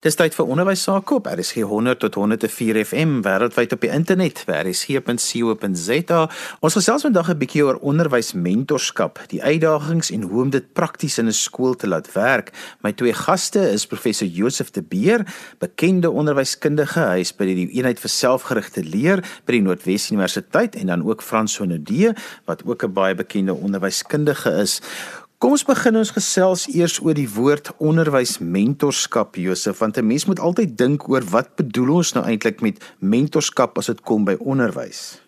Dis 0.00 0.16
tyd 0.16 0.32
vir 0.32 0.48
onderwys 0.48 0.80
sake 0.86 1.12
op 1.12 1.26
RSG 1.28 1.60
100 1.68 1.98
tot 2.00 2.14
104 2.16 2.78
FM 2.86 3.18
wêreldwyd 3.20 3.74
op 3.76 3.82
die 3.84 3.90
internet 3.92 4.38
by 4.48 4.62
rsg.co.za. 4.62 6.20
Ons 6.64 6.76
gesels 6.78 7.04
vandag 7.04 7.28
'n 7.28 7.36
bietjie 7.36 7.60
oor 7.66 7.76
onderwysmentorskap, 7.84 9.20
die 9.28 9.42
uitdagings 9.44 10.08
en 10.10 10.22
hoe 10.22 10.40
om 10.42 10.50
dit 10.50 10.72
prakties 10.72 11.18
in 11.18 11.28
'n 11.28 11.36
skool 11.36 11.76
te 11.76 11.86
laat 11.86 12.08
werk. 12.14 12.48
My 12.80 12.92
twee 12.92 13.12
gaste 13.12 13.60
is 13.60 13.86
professor 13.86 14.26
Josef 14.26 14.70
de 14.70 14.82
Beer, 14.82 15.26
bekende 15.58 16.10
onderwyskundige, 16.10 17.00
hy 17.00 17.20
is 17.20 17.36
by 17.36 17.44
die 17.44 17.68
eenheid 17.68 18.00
vir 18.00 18.10
selfgerigte 18.10 18.82
leer 18.82 19.20
by 19.44 19.52
die 19.52 19.60
Noordwes 19.60 20.10
Universiteit 20.10 20.76
en 20.76 20.86
dan 20.86 21.04
ook 21.04 21.22
Frans 21.22 21.52
Sonodee 21.52 22.14
wat 22.46 22.64
ook 22.64 22.84
'n 22.84 22.92
baie 22.92 23.14
bekende 23.14 23.52
onderwyskundige 23.52 24.50
is. 24.50 24.80
Kom 25.40 25.54
ons 25.56 25.62
begin 25.64 25.96
ons 25.96 26.10
gesels 26.12 26.66
eers 26.68 26.98
oor 27.00 27.16
die 27.16 27.30
woord 27.32 27.70
onderwysmentorskap 27.80 29.38
Josef 29.40 29.78
want 29.80 29.96
'n 29.96 30.04
mens 30.04 30.26
moet 30.28 30.42
altyd 30.48 30.76
dink 30.76 31.08
oor 31.08 31.24
wat 31.32 31.56
bedoel 31.56 31.94
ons 31.94 32.12
nou 32.12 32.24
eintlik 32.28 32.60
met 32.60 32.76
mentorskap 33.00 33.78
as 33.78 33.86
dit 33.86 34.02
kom 34.04 34.26
by 34.28 34.36
onderwys. 34.36 35.22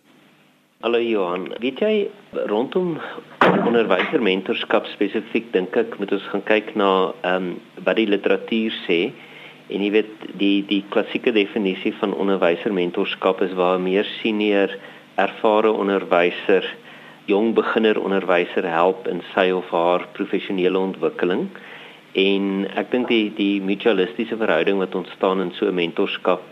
Hallo 0.85 1.01
Johan, 1.01 1.48
weet 1.65 1.80
jy 1.80 2.11
rondom 2.52 3.01
onderwysermentorskap 3.41 4.85
spesifiek 4.93 5.48
dink 5.52 5.77
ek 5.77 5.98
moet 5.98 6.13
ons 6.13 6.29
gaan 6.29 6.45
kyk 6.45 6.77
na 6.77 7.15
ehm 7.24 7.35
um, 7.35 7.60
wat 7.85 7.97
die 7.97 8.07
literatuur 8.07 8.73
sê 8.85 9.01
en 9.73 9.80
jy 9.80 9.91
weet 9.97 10.13
die 10.37 10.60
die 10.69 10.85
klassieke 10.91 11.33
definisie 11.33 11.95
van 12.05 12.13
onderwysermentorskap 12.13 13.41
is 13.41 13.57
waar 13.57 13.79
'n 13.79 13.88
meer 13.88 14.05
senior 14.21 14.77
ervare 15.16 15.73
onderwyser 15.73 16.69
jong 17.27 17.55
beginner 17.55 18.01
onderwyser 18.01 18.67
help 18.67 19.07
in 19.07 19.23
sy 19.35 19.51
of 19.51 19.69
haar 19.71 20.07
professionele 20.17 20.79
ontwikkeling. 20.79 21.49
En 22.19 22.67
ek 22.77 22.91
dink 22.91 23.09
die 23.09 23.30
die 23.37 23.61
mutualistiese 23.65 24.37
verhouding 24.37 24.79
wat 24.83 24.95
ontstaan 24.95 25.41
in 25.41 25.53
so 25.59 25.66
'n 25.66 25.75
mentorskap 25.75 26.43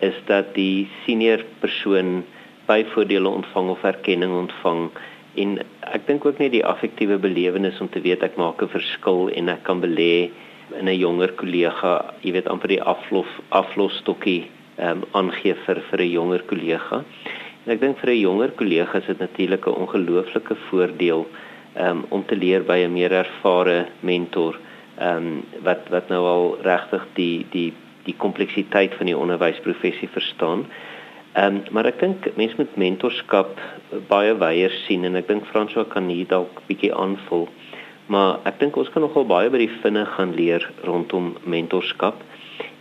is 0.00 0.14
dat 0.26 0.54
die 0.54 0.88
senior 1.04 1.42
persoon 1.60 2.24
byvoordele 2.66 3.28
ontvang 3.28 3.68
of 3.68 3.84
erkenning 3.84 4.32
ontvang 4.32 4.90
en 5.34 5.58
ek 5.94 6.06
dink 6.06 6.26
ook 6.26 6.38
net 6.38 6.52
die 6.52 6.64
affektiewe 6.64 7.18
belewenis 7.18 7.80
om 7.80 7.88
te 7.88 8.00
weet 8.00 8.22
ek 8.22 8.36
maak 8.36 8.62
'n 8.62 8.68
verskil 8.68 9.30
en 9.34 9.48
ek 9.48 9.62
kan 9.62 9.80
belê 9.80 10.30
in 10.78 10.88
'n 10.88 10.98
jonger 10.98 11.32
kollega, 11.32 12.14
jy 12.22 12.32
weet 12.32 12.48
amper 12.48 12.68
die 12.68 12.82
aflof 12.82 13.28
aflosstokkie 13.48 14.50
ehm 14.78 15.02
um, 15.02 15.04
aangee 15.12 15.54
vir 15.66 15.82
vir 15.90 16.00
'n 16.00 16.12
jonger 16.12 16.42
kollega. 16.46 17.04
En 17.68 17.74
ek 17.74 17.82
dink 17.82 17.98
vir 18.00 18.10
'n 18.14 18.22
jonger 18.24 18.52
kollega 18.56 18.96
is 18.96 19.08
dit 19.12 19.18
natuurlik 19.20 19.66
'n 19.68 19.80
ongelooflike 19.84 20.54
voordeel 20.68 21.26
um, 21.76 21.98
om 22.08 22.24
te 22.24 22.36
leer 22.36 22.62
by 22.64 22.78
'n 22.80 22.92
meer 22.92 23.12
ervare 23.12 23.88
mentor 24.00 24.56
ehm 24.96 25.16
um, 25.16 25.44
wat 25.66 25.82
wat 25.90 26.08
nou 26.08 26.22
al 26.24 26.56
regtig 26.62 27.04
die 27.14 27.46
die 27.50 27.72
die 28.06 28.14
kompleksiteit 28.16 28.94
van 28.94 29.06
die 29.06 29.16
onderwysprofessie 29.16 30.08
verstaan. 30.08 30.64
Ehm 31.34 31.56
um, 31.56 31.62
maar 31.70 31.86
ek 31.92 32.00
dink 32.00 32.36
mense 32.36 32.56
moet 32.56 32.76
mentorskap 32.76 33.60
baie 34.08 34.32
wyeer 34.32 34.72
sien 34.86 35.04
en 35.04 35.16
ek 35.16 35.28
dink 35.28 35.44
François 35.52 35.88
kan 35.88 36.08
hier 36.08 36.26
dalk 36.26 36.62
bietjie 36.68 36.94
aanvul. 36.94 37.48
Maar 38.06 38.38
ek 38.48 38.60
dink 38.60 38.76
ons 38.76 38.88
kan 38.88 39.02
nogal 39.02 39.28
baie 39.28 39.50
by 39.50 39.58
die 39.58 39.74
vinne 39.82 40.06
gaan 40.16 40.32
leer 40.32 40.70
rondom 40.84 41.36
mentorskap. 41.44 42.16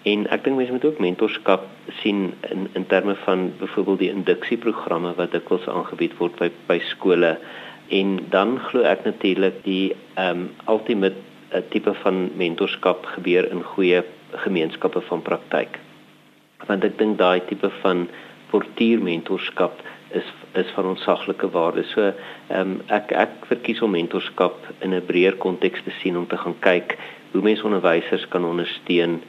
En 0.08 0.28
ek 0.32 0.44
dink 0.46 0.56
mense 0.60 0.72
moet 0.72 0.86
ook 0.86 1.00
mentorskap 1.04 1.64
sien 2.02 2.34
in 2.52 2.68
in 2.80 2.86
terme 2.92 3.16
van 3.26 3.48
byvoorbeeld 3.60 4.00
die 4.00 4.12
induksieprogramme 4.14 5.14
wat 5.18 5.34
dikwels 5.36 5.66
aangebied 5.68 6.14
word 6.20 6.38
by 6.40 6.52
by 6.70 6.78
skole. 6.92 7.34
En 8.00 8.14
dan 8.36 8.58
glo 8.68 8.86
ek 8.88 9.04
natuurlik 9.08 9.64
die 9.66 9.96
ehm 10.16 10.46
um, 10.46 10.46
ultimate 10.76 11.18
uh, 11.18 11.64
tipe 11.74 11.94
van 12.04 12.30
mentorskap 12.40 13.06
gebeur 13.16 13.50
in 13.52 13.64
goeie 13.74 14.04
gemeenskappe 14.46 15.02
van 15.10 15.22
praktyk. 15.22 15.80
Want 16.68 16.84
ek 16.84 16.98
dink 17.00 17.18
daai 17.20 17.42
tipe 17.50 17.72
van 17.82 18.08
portuier 18.52 19.04
mentorskap 19.04 19.82
is 20.16 20.28
is 20.54 20.70
van 20.76 20.94
onsaglike 20.94 21.50
waarde. 21.52 21.84
So 21.94 22.12
ehm 22.12 22.62
um, 22.62 22.78
ek 22.88 23.12
ek 23.12 23.50
verkies 23.52 23.82
om 23.82 23.98
mentorskap 23.98 24.72
in 24.80 24.94
'n 24.94 25.06
breër 25.10 25.36
konteks 25.36 25.84
te 25.84 25.92
sien 26.02 26.18
om 26.18 26.28
te 26.28 26.38
gaan 26.38 26.56
kyk 26.60 26.98
hoe 27.32 27.42
mense 27.42 27.64
onderwysers 27.64 28.28
kan 28.28 28.46
ondersteun 28.46 29.20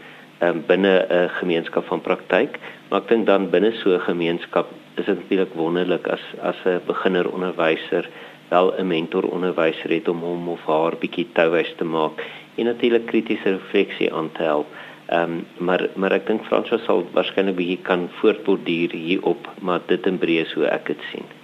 um, 0.42 0.62
binne 0.66 1.06
'n 1.08 1.28
gemeenskap 1.40 1.86
van 1.86 2.00
praktyk, 2.00 2.58
maar 2.88 3.00
ek 3.02 3.08
dink 3.08 3.26
dan 3.26 3.50
binne 3.50 3.72
so 3.72 3.94
'n 3.94 4.00
gemeenskap 4.00 4.66
is 4.96 5.06
dit 5.06 5.18
natuurlik 5.18 5.54
wonderlik 5.54 6.06
as 6.08 6.24
as 6.40 6.58
'n 6.64 6.80
beginner 6.86 7.32
onderwyser 7.32 8.08
wel 8.48 8.72
'n 8.78 8.86
mentor 8.86 9.24
onderwyser 9.24 9.90
het 9.90 10.08
om 10.08 10.20
hom 10.20 10.48
of 10.48 10.64
haar 10.66 10.96
bietjie 10.96 11.26
touwys 11.32 11.74
te 11.76 11.84
maak 11.84 12.24
en 12.56 12.64
natuurlik 12.64 13.06
kritiese 13.06 13.50
refleksie 13.50 14.12
aan 14.12 14.32
te 14.32 14.42
help. 14.42 14.66
Ehm 15.06 15.22
um, 15.22 15.46
maar 15.56 15.88
maar 15.94 16.12
ek 16.12 16.26
dink 16.26 16.44
Franswa 16.44 16.78
sal 16.78 17.06
waarskynlik 17.12 17.56
bietjie 17.56 17.82
kan 17.82 18.08
voortborduur 18.20 18.92
hierop, 18.92 19.48
maar 19.60 19.80
dit 19.86 20.06
in 20.06 20.18
breë 20.18 20.46
so 20.46 20.62
ek 20.62 20.86
dit 20.86 21.02
sien. 21.12 21.37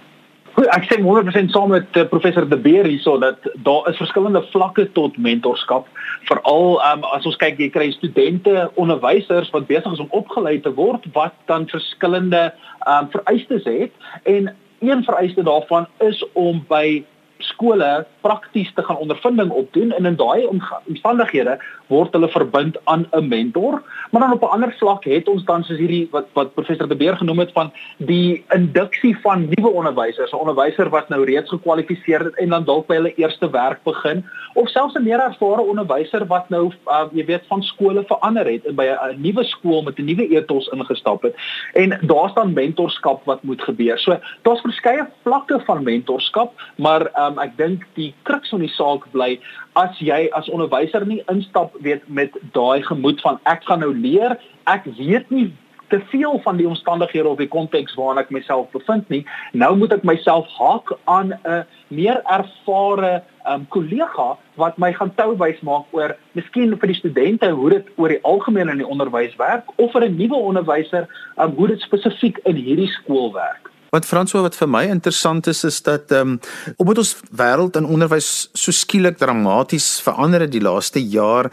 Goed, 0.55 0.69
ek 0.71 0.85
sê 0.87 0.95
100% 1.03 1.51
saam 1.51 1.73
met 1.73 1.97
uh, 1.99 2.05
professor 2.07 2.45
De 2.47 2.55
Beer 2.55 2.87
hierso 2.87 3.17
dat 3.19 3.43
daar 3.67 3.89
is 3.91 3.97
verskillende 3.99 4.39
vlakke 4.53 4.85
tot 4.95 5.17
mentorskap. 5.19 5.89
Veral 6.29 6.77
um, 6.79 7.03
as 7.11 7.27
ons 7.27 7.35
kyk, 7.41 7.59
jy 7.59 7.67
kry 7.73 7.89
studente, 7.91 8.53
onderwysers 8.79 9.51
wat 9.51 9.67
besig 9.67 9.97
is 9.97 10.03
om 10.05 10.13
opgelei 10.15 10.61
te 10.63 10.71
word 10.77 11.03
wat 11.17 11.35
dan 11.51 11.67
verskillende 11.67 12.45
um, 12.87 13.11
vereistes 13.11 13.67
het 13.67 13.91
en 14.23 14.47
een 14.79 15.03
vereiste 15.03 15.43
daarvan 15.43 15.89
is 16.07 16.23
om 16.39 16.63
by 16.71 17.03
skole 17.37 18.05
prakties 18.21 18.73
te 18.73 18.83
gaan 18.83 18.97
ondervinding 18.97 19.51
opdoen 19.51 19.91
en 19.91 20.05
in 20.05 20.15
daai 20.15 20.47
omstandighede 20.87 21.57
word 21.87 22.13
hulle 22.13 22.29
verbind 22.29 22.77
aan 22.83 23.07
'n 23.11 23.27
mentor. 23.27 23.81
Maar 24.11 24.21
dan 24.21 24.33
op 24.33 24.41
'n 24.41 24.53
ander 24.55 24.75
vlak 24.77 25.03
het 25.03 25.27
ons 25.27 25.43
dan 25.43 25.63
soos 25.63 25.77
hierdie 25.77 26.07
wat 26.11 26.25
wat 26.33 26.53
professor 26.53 26.87
De 26.87 26.95
Beer 26.95 27.17
genoem 27.17 27.39
het 27.39 27.51
van 27.51 27.71
die 27.97 28.43
induksie 28.49 29.17
van 29.21 29.47
nuwe 29.49 29.71
onderwysers, 29.71 30.31
'n 30.31 30.35
onderwyser 30.35 30.89
wat 30.89 31.09
nou 31.09 31.23
reeds 31.23 31.49
gekwalifiseer 31.49 32.23
het 32.23 32.35
en 32.35 32.49
dan 32.49 32.63
dalk 32.63 32.87
by 32.87 32.95
hulle 32.95 33.15
eerste 33.15 33.49
werk 33.49 33.83
begin 33.83 34.25
of 34.53 34.69
selfs 34.69 34.95
'n 34.95 35.03
meer 35.03 35.19
ervare 35.19 35.61
onderwyser 35.61 36.25
wat 36.27 36.49
nou 36.49 36.71
uh, 36.87 37.03
jy 37.11 37.25
weet 37.25 37.43
van 37.47 37.63
skole 37.63 38.03
verander 38.07 38.45
het 38.45 38.65
en 38.65 38.75
by 38.75 38.85
'n 38.85 39.21
nuwe 39.21 39.43
skool 39.43 39.81
met 39.81 39.97
'n 39.99 40.05
nuwe 40.05 40.27
ethos 40.27 40.67
ingestap 40.67 41.21
het. 41.21 41.35
En 41.73 41.99
daar 42.01 42.29
staan 42.29 42.53
mentorskap 42.53 43.25
wat 43.25 43.43
moet 43.43 43.61
gebeur. 43.61 43.99
So 43.99 44.19
daar's 44.41 44.61
verskeie 44.61 45.07
vlakke 45.23 45.59
van 45.65 45.83
mentorskap, 45.83 46.53
maar 46.75 47.01
um, 47.01 47.34
ek 47.39 47.57
dink 47.57 47.85
die 47.95 48.13
kruks 48.23 48.49
van 48.49 48.63
die 48.63 48.71
saak 48.73 49.05
bly 49.11 49.39
as 49.73 49.99
jy 49.99 50.29
as 50.33 50.49
onderwyser 50.49 51.05
nie 51.05 51.21
instap 51.31 51.75
weet 51.85 52.07
met 52.07 52.35
daai 52.53 52.81
gemoed 52.83 53.21
van 53.21 53.39
ek 53.43 53.63
gaan 53.63 53.79
nou 53.79 53.93
leer, 53.93 54.37
ek 54.65 54.85
weet 54.97 55.31
nie 55.31 55.51
te 55.89 55.99
veel 56.09 56.39
van 56.43 56.57
die 56.57 56.67
omstandighede 56.67 57.29
of 57.29 57.37
die 57.37 57.47
konteks 57.47 57.93
waarin 57.95 58.21
ek 58.23 58.31
myself 58.33 58.69
bevind 58.73 59.09
nie. 59.13 59.21
Nou 59.53 59.75
moet 59.77 59.93
ek 59.93 60.05
myself 60.07 60.47
haak 60.57 60.91
aan 61.03 61.33
'n 61.43 61.65
meer 61.93 62.21
ervare 62.23 63.21
um, 63.45 63.67
kollega 63.69 64.37
wat 64.55 64.77
my 64.77 64.91
gaan 64.93 65.13
touwys 65.15 65.61
maak 65.61 65.85
oor 65.91 66.15
miskien 66.33 66.77
vir 66.79 66.87
die 66.87 66.99
studente 67.01 67.49
hoe 67.49 67.69
dit 67.69 67.85
oor 67.95 68.09
die 68.09 68.23
algemeen 68.23 68.69
in 68.69 68.81
die 68.81 68.87
onderwys 68.87 69.35
werk 69.37 69.69
of 69.75 69.91
vir 69.91 70.05
'n 70.09 70.17
nuwe 70.17 70.35
onderwyser 70.35 71.07
um, 71.37 71.53
hoe 71.55 71.67
dit 71.67 71.81
spesifiek 71.81 72.37
in 72.43 72.55
hierdie 72.55 72.91
skool 72.99 73.33
werk. 73.33 73.71
Wat 73.95 74.03
Franswa 74.03 74.41
wat 74.43 74.57
vir 74.59 74.67
my 74.67 74.81
interessant 74.91 75.47
is 75.47 75.61
is 75.63 75.77
dat 75.85 76.11
ehm 76.11 76.33
um, 76.33 76.39
omdat 76.83 76.97
ons 76.99 77.11
wêreld 77.39 77.77
in 77.79 77.85
onderwys 77.87 78.29
so 78.51 78.73
skielik 78.75 79.15
dramaties 79.21 79.85
verander 80.03 80.43
het 80.43 80.51
die 80.51 80.63
laaste 80.63 80.99
jaar, 80.99 81.47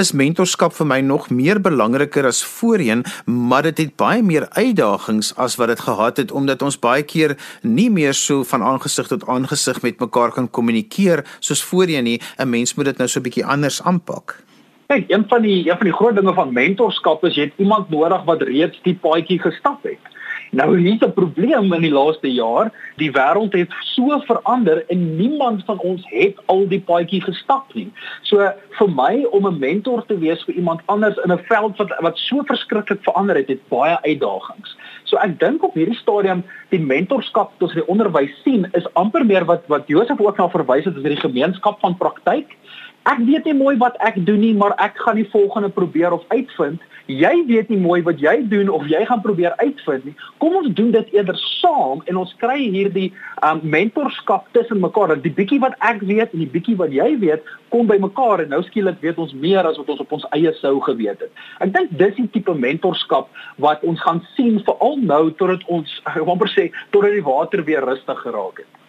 is 0.00 0.10
mentorskap 0.10 0.74
vir 0.74 0.88
my 0.90 0.98
nog 1.06 1.28
meer 1.30 1.60
belangriker 1.62 2.26
as 2.26 2.40
voorheen, 2.42 3.04
maar 3.26 3.62
dit 3.68 3.84
het 3.84 3.92
baie 4.00 4.24
meer 4.26 4.48
uitdagings 4.58 5.30
as 5.38 5.54
wat 5.60 5.70
dit 5.70 5.84
gehad 5.86 6.18
het 6.18 6.32
omdat 6.32 6.62
ons 6.66 6.80
baie 6.82 7.04
keer 7.06 7.36
nie 7.62 7.90
meer 7.90 8.14
so 8.14 8.42
van 8.42 8.62
aangesig 8.62 9.06
tot 9.12 9.28
aangesig 9.28 9.78
met 9.86 10.02
mekaar 10.02 10.34
kan 10.34 10.50
kommunikeer 10.50 11.22
soos 11.38 11.62
voorheen 11.62 12.04
nie. 12.04 12.18
'n 12.38 12.50
Mens 12.50 12.74
moet 12.74 12.90
dit 12.90 12.98
nou 12.98 13.08
so 13.08 13.20
'n 13.20 13.22
bietjie 13.22 13.46
anders 13.46 13.82
aanpak. 13.82 14.42
Kyk, 14.86 15.04
een 15.10 15.24
van 15.28 15.42
die 15.42 15.70
een 15.70 15.76
van 15.76 15.86
die 15.86 15.94
groot 15.94 16.16
dinge 16.16 16.34
van 16.34 16.52
mentorskap 16.52 17.24
is 17.24 17.36
jy 17.36 17.42
het 17.42 17.56
iemand 17.56 17.88
nodig 17.90 18.24
wat 18.24 18.42
reeds 18.42 18.82
die 18.82 18.98
paadjie 19.00 19.38
gestap 19.38 19.82
het. 19.82 20.13
Nou 20.54 20.78
hier's 20.78 21.02
'n 21.02 21.12
probleem 21.12 21.72
in 21.72 21.82
die 21.82 21.90
laaste 21.90 22.32
jaar. 22.32 22.70
Die 22.96 23.10
wêreld 23.10 23.52
het 23.52 23.70
so 23.80 24.20
verander 24.26 24.84
en 24.88 25.16
niemand 25.16 25.64
van 25.64 25.78
ons 25.78 26.02
het 26.04 26.36
al 26.46 26.68
die 26.68 26.80
paadjie 26.80 27.20
gestap 27.22 27.74
nie. 27.74 27.90
So 28.22 28.52
vir 28.78 28.88
my 28.88 29.24
om 29.30 29.46
'n 29.46 29.58
mentor 29.58 30.06
te 30.06 30.18
wees 30.18 30.44
vir 30.44 30.54
iemand 30.54 30.80
anders 30.86 31.16
in 31.24 31.32
'n 31.32 31.44
veld 31.48 31.76
wat 31.76 31.92
wat 32.00 32.18
so 32.18 32.42
verskriklik 32.44 33.02
verander 33.02 33.36
het, 33.36 33.48
het 33.48 33.68
baie 33.68 33.98
uitdagings. 34.02 34.76
So 35.04 35.16
ek 35.16 35.38
dink 35.38 35.62
op 35.62 35.74
hierdie 35.74 35.98
stadium 35.98 36.44
die 36.68 36.80
mentorskap 36.80 37.50
wat 37.52 37.62
ons 37.62 37.74
in 37.74 37.80
die 37.80 37.88
onderwys 37.88 38.42
sien 38.44 38.68
is 38.72 38.94
amper 38.94 39.24
meer 39.26 39.44
wat 39.44 39.62
wat 39.66 39.86
Josef 39.86 40.20
ook 40.20 40.38
na 40.38 40.48
verwys 40.48 40.84
het 40.84 40.96
as 40.96 41.02
hierdie 41.02 41.28
gemeenskap 41.28 41.80
van 41.80 41.96
praktyk 41.96 42.56
ek 43.04 43.20
weet 43.28 43.44
nie 43.44 43.56
mooi 43.56 43.76
wat 43.80 43.96
ek 44.04 44.16
doen 44.26 44.40
nie, 44.40 44.54
maar 44.56 44.74
ek 44.82 44.96
gaan 45.04 45.18
die 45.20 45.28
volgende 45.32 45.68
probeer 45.68 46.12
of 46.12 46.24
uitvind. 46.28 46.80
Jy 47.06 47.44
weet 47.44 47.68
nie 47.68 47.76
mooi 47.76 47.98
wat 48.02 48.20
jy 48.20 48.32
doen 48.48 48.70
of 48.72 48.86
jy 48.88 49.02
gaan 49.04 49.20
probeer 49.20 49.52
uitvind 49.60 50.06
nie. 50.08 50.14
Kom 50.40 50.54
ons 50.56 50.70
doen 50.72 50.88
dit 50.94 51.10
eerder 51.12 51.36
saam 51.60 52.00
en 52.08 52.16
ons 52.16 52.32
kry 52.40 52.56
hierdie 52.72 53.10
um, 53.44 53.60
mentorskap 53.60 54.46
tussen 54.56 54.80
mekaar. 54.80 55.12
Dat 55.12 55.26
die 55.26 55.34
bietjie 55.36 55.60
wat 55.60 55.76
ek 55.84 56.00
weet 56.00 56.32
en 56.32 56.40
die 56.40 56.48
bietjie 56.48 56.78
wat 56.80 56.94
jy 56.96 57.10
weet, 57.20 57.44
kom 57.68 57.90
by 57.90 57.98
mekaar 58.00 58.46
en 58.46 58.54
nou 58.56 58.62
skielik 58.70 59.04
weet 59.04 59.20
ons 59.20 59.36
meer 59.36 59.68
as 59.68 59.76
wat 59.82 59.92
ons 59.92 60.00
op 60.00 60.16
ons 60.16 60.26
eie 60.32 60.54
sou 60.62 60.78
geweet 60.88 61.20
het. 61.20 61.44
Ek 61.60 61.76
dink 61.76 61.92
dis 62.00 62.16
die 62.16 62.28
tipe 62.38 62.56
mentorskap 62.56 63.28
wat 63.60 63.84
ons 63.84 64.00
gaan 64.00 64.24
sien 64.32 64.56
veral 64.64 64.96
nou 65.04 65.28
totdat 65.36 65.68
ons 65.68 66.00
amper 66.08 66.48
sê 66.56 66.70
totdat 66.88 67.18
die 67.18 67.26
water 67.28 67.66
weer 67.68 67.84
rustig 67.84 68.24
geraak 68.24 68.64
het. 68.64 68.82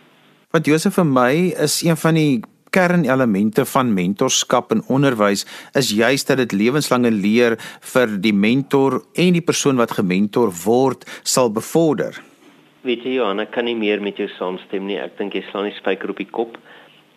Wat 0.55 0.71
Josef 0.71 0.95
vir 0.95 1.09
my 1.09 1.31
is 1.59 1.81
een 1.83 1.99
van 1.99 2.15
die 2.15 2.39
kernelemente 2.75 3.65
van 3.71 3.93
mentorskap 3.95 4.73
in 4.75 4.83
onderwys 4.91 5.45
is 5.79 5.93
juis 5.95 6.25
dat 6.27 6.41
dit 6.43 6.55
lewenslange 6.59 7.11
leer 7.11 7.55
vir 7.93 8.15
die 8.21 8.33
mentor 8.35 8.99
en 9.15 9.37
die 9.37 9.45
persoon 9.45 9.79
wat 9.79 9.95
gementor 9.95 10.51
word 10.65 11.07
sal 11.23 11.51
bevorder. 11.55 12.19
Weet 12.85 13.07
jy 13.07 13.15
Johanna, 13.17 13.47
kan 13.49 13.65
nie 13.65 13.77
meer 13.77 14.03
met 14.03 14.19
jou 14.21 14.27
saamstem 14.35 14.85
nie. 14.85 14.99
Ek 15.01 15.15
dink 15.17 15.33
jy 15.33 15.45
slaan 15.47 15.69
die 15.69 15.77
spyker 15.77 16.11
op 16.11 16.19
die 16.21 16.29
kop. 16.29 16.59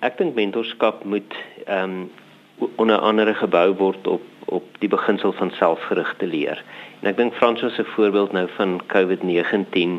Ek 0.00 0.16
dink 0.20 0.38
mentorskap 0.38 1.04
moet 1.04 1.36
ehm 1.66 2.02
um, 2.02 2.08
onder 2.82 2.98
andere 3.06 3.36
gebou 3.38 3.68
word 3.78 4.06
op 4.10 4.24
op 4.48 4.64
die 4.80 4.88
beginsel 4.88 5.32
van 5.36 5.50
selfgerigte 5.54 6.26
leer. 6.26 6.62
En 7.02 7.10
ek 7.10 7.18
dink 7.18 7.34
Fransos 7.36 7.74
se 7.76 7.84
voorbeeld 7.94 8.32
nou 8.32 8.46
van 8.56 8.78
COVID-19 8.94 9.98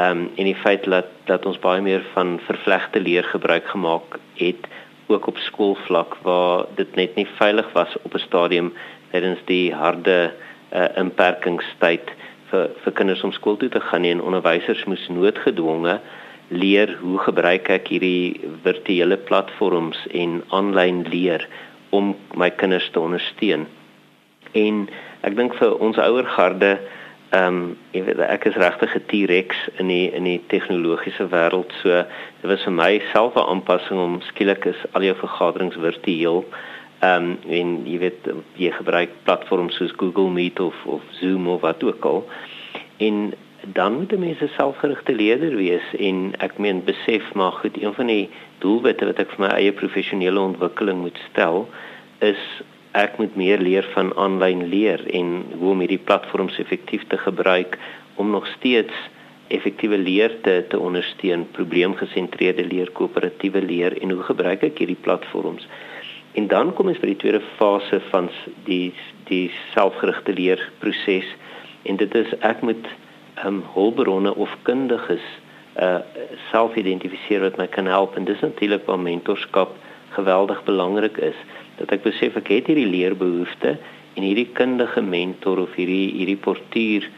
ehm 0.00 0.22
um, 0.22 0.22
en 0.36 0.48
die 0.48 0.56
feit 0.62 0.88
dat 0.88 1.10
dat 1.28 1.46
ons 1.46 1.60
baie 1.60 1.82
meer 1.84 2.02
van 2.14 2.38
vervlegte 2.46 3.00
leer 3.00 3.28
gebruik 3.34 3.68
gemaak 3.74 4.16
het 4.40 4.70
ook 5.12 5.26
op 5.26 5.38
skoolvlak 5.38 6.16
waar 6.26 6.66
dit 6.76 6.96
net 6.96 7.14
nie 7.16 7.26
veilig 7.38 7.68
was 7.72 7.96
op 8.02 8.14
'n 8.14 8.26
stadium 8.26 8.72
tydens 9.12 9.38
die 9.44 9.74
harde 9.74 10.32
uh, 10.72 10.88
inperkingstyd 10.96 12.12
vir 12.50 12.70
vir 12.84 12.92
kinders 12.92 13.24
om 13.24 13.32
skool 13.32 13.56
toe 13.56 13.68
te 13.68 13.80
gaan 13.80 14.04
en 14.04 14.22
onderwysers 14.22 14.84
moes 14.84 15.08
noodgedwonge 15.08 16.00
leer 16.48 16.96
hoe 17.00 17.18
gebruik 17.18 17.68
ek 17.72 17.88
hierdie 17.88 18.40
virtuele 18.64 19.16
platforms 19.16 20.00
en 20.10 20.42
aanlyn 20.48 21.02
leer 21.08 21.46
om 21.90 22.14
my 22.36 22.50
kinders 22.50 22.88
te 22.92 23.00
ondersteun. 23.00 23.66
En 24.52 24.88
ek 25.22 25.36
dink 25.36 25.54
vir 25.60 25.76
ons 25.80 25.98
ouer 25.98 26.28
garde 26.36 26.78
Ehm 27.32 27.46
um, 27.46 27.76
ek 27.96 28.04
weet 28.04 28.18
ek 28.20 28.42
is 28.50 28.56
regtig 28.60 28.94
'n 28.94 29.04
T-Rex 29.10 29.56
in 29.80 29.88
die 29.88 30.10
in 30.12 30.24
die 30.28 30.40
tegnologiese 30.52 31.24
wêreld. 31.32 31.70
So 31.80 31.88
dit 32.42 32.48
was 32.50 32.64
vir 32.66 32.74
my 32.76 33.00
self 33.12 33.36
'n 33.36 33.48
aanpassing 33.52 33.98
om 33.98 34.20
skielik 34.20 34.66
is 34.68 34.80
al 34.92 35.02
jou 35.02 35.14
vergaderings 35.16 35.78
virtueel. 35.80 36.44
Ehm 37.00 37.30
um, 37.30 37.38
en 37.48 37.68
jy 37.88 37.98
weet 37.98 38.28
jy 38.60 38.70
gebruik 38.70 39.10
platforms 39.24 39.76
soos 39.76 39.94
Google 39.96 40.28
Meet 40.28 40.60
of 40.60 40.76
of 40.84 41.00
Zoom 41.20 41.48
of 41.48 41.60
wat 41.60 41.82
ook 41.82 42.04
al. 42.04 42.28
En 42.96 43.32
dan 43.66 43.94
moet 43.94 44.18
mense 44.18 44.48
selfgerigte 44.48 45.14
leerder 45.14 45.56
wees 45.56 45.94
en 45.98 46.34
ek 46.38 46.58
meen 46.58 46.84
besef 46.84 47.32
maar 47.34 47.52
goed 47.52 47.82
een 47.82 47.94
van 47.94 48.06
die 48.06 48.30
doelwitte 48.58 49.06
wat 49.08 49.18
ek 49.18 49.30
vir 49.30 49.46
my 49.46 49.52
eie 49.56 49.72
professionele 49.72 50.40
ontwikkeling 50.40 51.00
moet 51.00 51.18
stel 51.30 51.68
is 52.18 52.42
ek 52.92 53.16
moet 53.18 53.36
meer 53.36 53.60
leer 53.60 53.86
van 53.94 54.12
aanlyn 54.20 54.66
leer 54.68 55.00
en 55.16 55.32
hoe 55.58 55.70
om 55.72 55.80
hierdie 55.80 56.02
platforms 56.04 56.58
effektief 56.60 57.06
te 57.08 57.18
gebruik 57.18 57.78
om 58.20 58.30
nog 58.30 58.46
steeds 58.58 58.92
effektiewe 59.48 59.98
leer 59.98 60.34
te 60.44 60.64
te 60.68 60.78
ondersteun, 60.78 61.46
probleemgesentreerde 61.56 62.64
leer, 62.64 62.90
koöperatiewe 62.90 63.62
leer 63.62 63.96
en 64.00 64.10
hoe 64.10 64.22
gebruik 64.28 64.64
ek 64.68 64.80
hierdie 64.80 65.00
platforms? 65.00 65.66
En 66.32 66.48
dan 66.48 66.72
kom 66.76 66.88
ons 66.88 67.00
by 67.00 67.12
die 67.12 67.20
tweede 67.20 67.42
fase 67.58 68.00
van 68.10 68.30
die 68.68 68.92
die 69.28 69.48
selfgerigte 69.72 70.32
leerproses 70.36 71.28
en 71.88 71.96
dit 72.00 72.14
is 72.16 72.32
ek 72.40 72.60
moet 72.64 72.88
um, 73.44 73.62
hulpbronne 73.74 74.34
of 74.34 74.52
kundiges 74.68 75.24
uh 75.80 76.00
self 76.50 76.74
identifiseer 76.76 77.40
wat 77.40 77.56
my 77.56 77.66
kan 77.66 77.88
help 77.88 78.16
en 78.16 78.28
dis 78.28 78.40
natuurlik 78.44 78.84
waar 78.86 79.00
mentorskap 79.00 79.72
geweldig 80.16 80.62
belangrik 80.64 81.18
is 81.18 81.38
dat 81.78 81.92
ek 81.96 82.04
besef 82.06 82.36
ek 82.40 82.50
het 82.52 82.70
hierdie 82.70 82.90
leerbehoefte 82.90 83.76
en 84.14 84.22
hierdie 84.22 84.48
kundige 84.58 85.02
mentor 85.02 85.64
of 85.64 85.74
hierdie 85.78 86.12
hierdie 86.12 86.40
portuur 86.40 87.08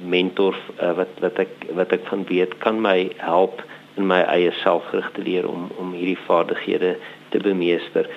mentor 0.00 0.56
uh, 0.80 0.92
wat 0.98 1.20
wat 1.24 1.40
ek 1.46 1.52
wat 1.78 1.92
ek 1.96 2.06
van 2.10 2.24
weet 2.30 2.58
kan 2.64 2.80
my 2.82 3.08
help 3.22 3.62
in 3.96 4.06
my 4.06 4.20
eie 4.28 4.52
selfgerigte 4.62 5.24
leer 5.24 5.48
om 5.48 5.70
om 5.80 5.94
hierdie 5.96 6.20
vaardighede 6.26 6.96
te 7.32 7.40
bemeester. 7.42 8.08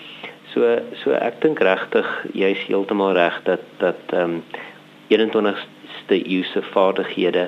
So 0.54 0.76
so 1.04 1.16
ek 1.16 1.42
dink 1.46 1.62
regtig 1.64 2.08
jy's 2.36 2.66
heeltemal 2.68 3.16
reg 3.18 3.40
dat 3.48 3.64
dat 3.84 4.16
ehm 4.16 4.40
um, 4.40 4.66
21ste 5.10 6.20
eeuse 6.20 6.62
vaardighede 6.70 7.48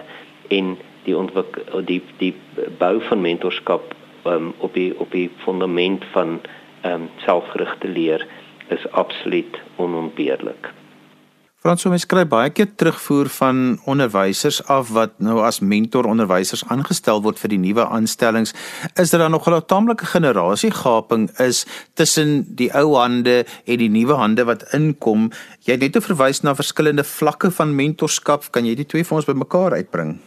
en 0.50 0.78
die 1.06 1.18
ontwik 1.18 1.60
die 1.86 2.01
die 2.18 2.33
bou 2.80 2.95
van 3.10 3.22
mentorskap 3.22 3.94
um, 4.25 4.54
op 4.57 4.74
die 4.74 4.89
op 4.98 5.12
die 5.12 5.30
fundament 5.45 6.06
van 6.16 6.39
um, 6.83 7.10
selfgerigte 7.25 7.88
leer 7.88 8.28
is 8.69 8.92
absoluut 8.92 9.60
onontbeerlik. 9.75 10.72
Frans, 11.62 11.83
ons 11.86 12.07
kry 12.10 12.24
baie 12.25 12.50
keer 12.50 12.72
terugvoer 12.74 13.28
van 13.36 13.57
onderwysers 13.92 14.63
af 14.74 14.88
wat 14.95 15.12
nou 15.22 15.36
as 15.45 15.60
mentor 15.62 16.07
onderwysers 16.10 16.63
aangestel 16.74 17.22
word 17.22 17.38
vir 17.38 17.54
die 17.54 17.60
nuwe 17.62 17.86
aanstellings. 17.86 18.56
Is 18.98 19.13
daar 19.13 19.30
nog 19.30 19.45
'n 19.45 19.62
taamlike 19.69 20.06
generasiegaping 20.10 21.30
is 21.38 21.66
tussen 21.94 22.56
die 22.56 22.72
ou 22.74 22.98
hande 22.98 23.45
en 23.66 23.78
die 23.78 23.89
nuwe 23.89 24.18
hande 24.18 24.44
wat 24.44 24.74
inkom? 24.74 25.30
Jy 25.62 25.78
het 25.78 25.81
net 25.81 26.04
verwys 26.04 26.42
na 26.42 26.56
verskillende 26.56 27.04
vlakke 27.04 27.51
van 27.51 27.75
mentorskap. 27.75 28.51
Kan 28.51 28.66
jy 28.66 28.75
die 28.75 28.86
twee 28.86 29.04
vir 29.04 29.16
ons 29.18 29.25
bymekaar 29.25 29.74
uitbring? 29.74 30.19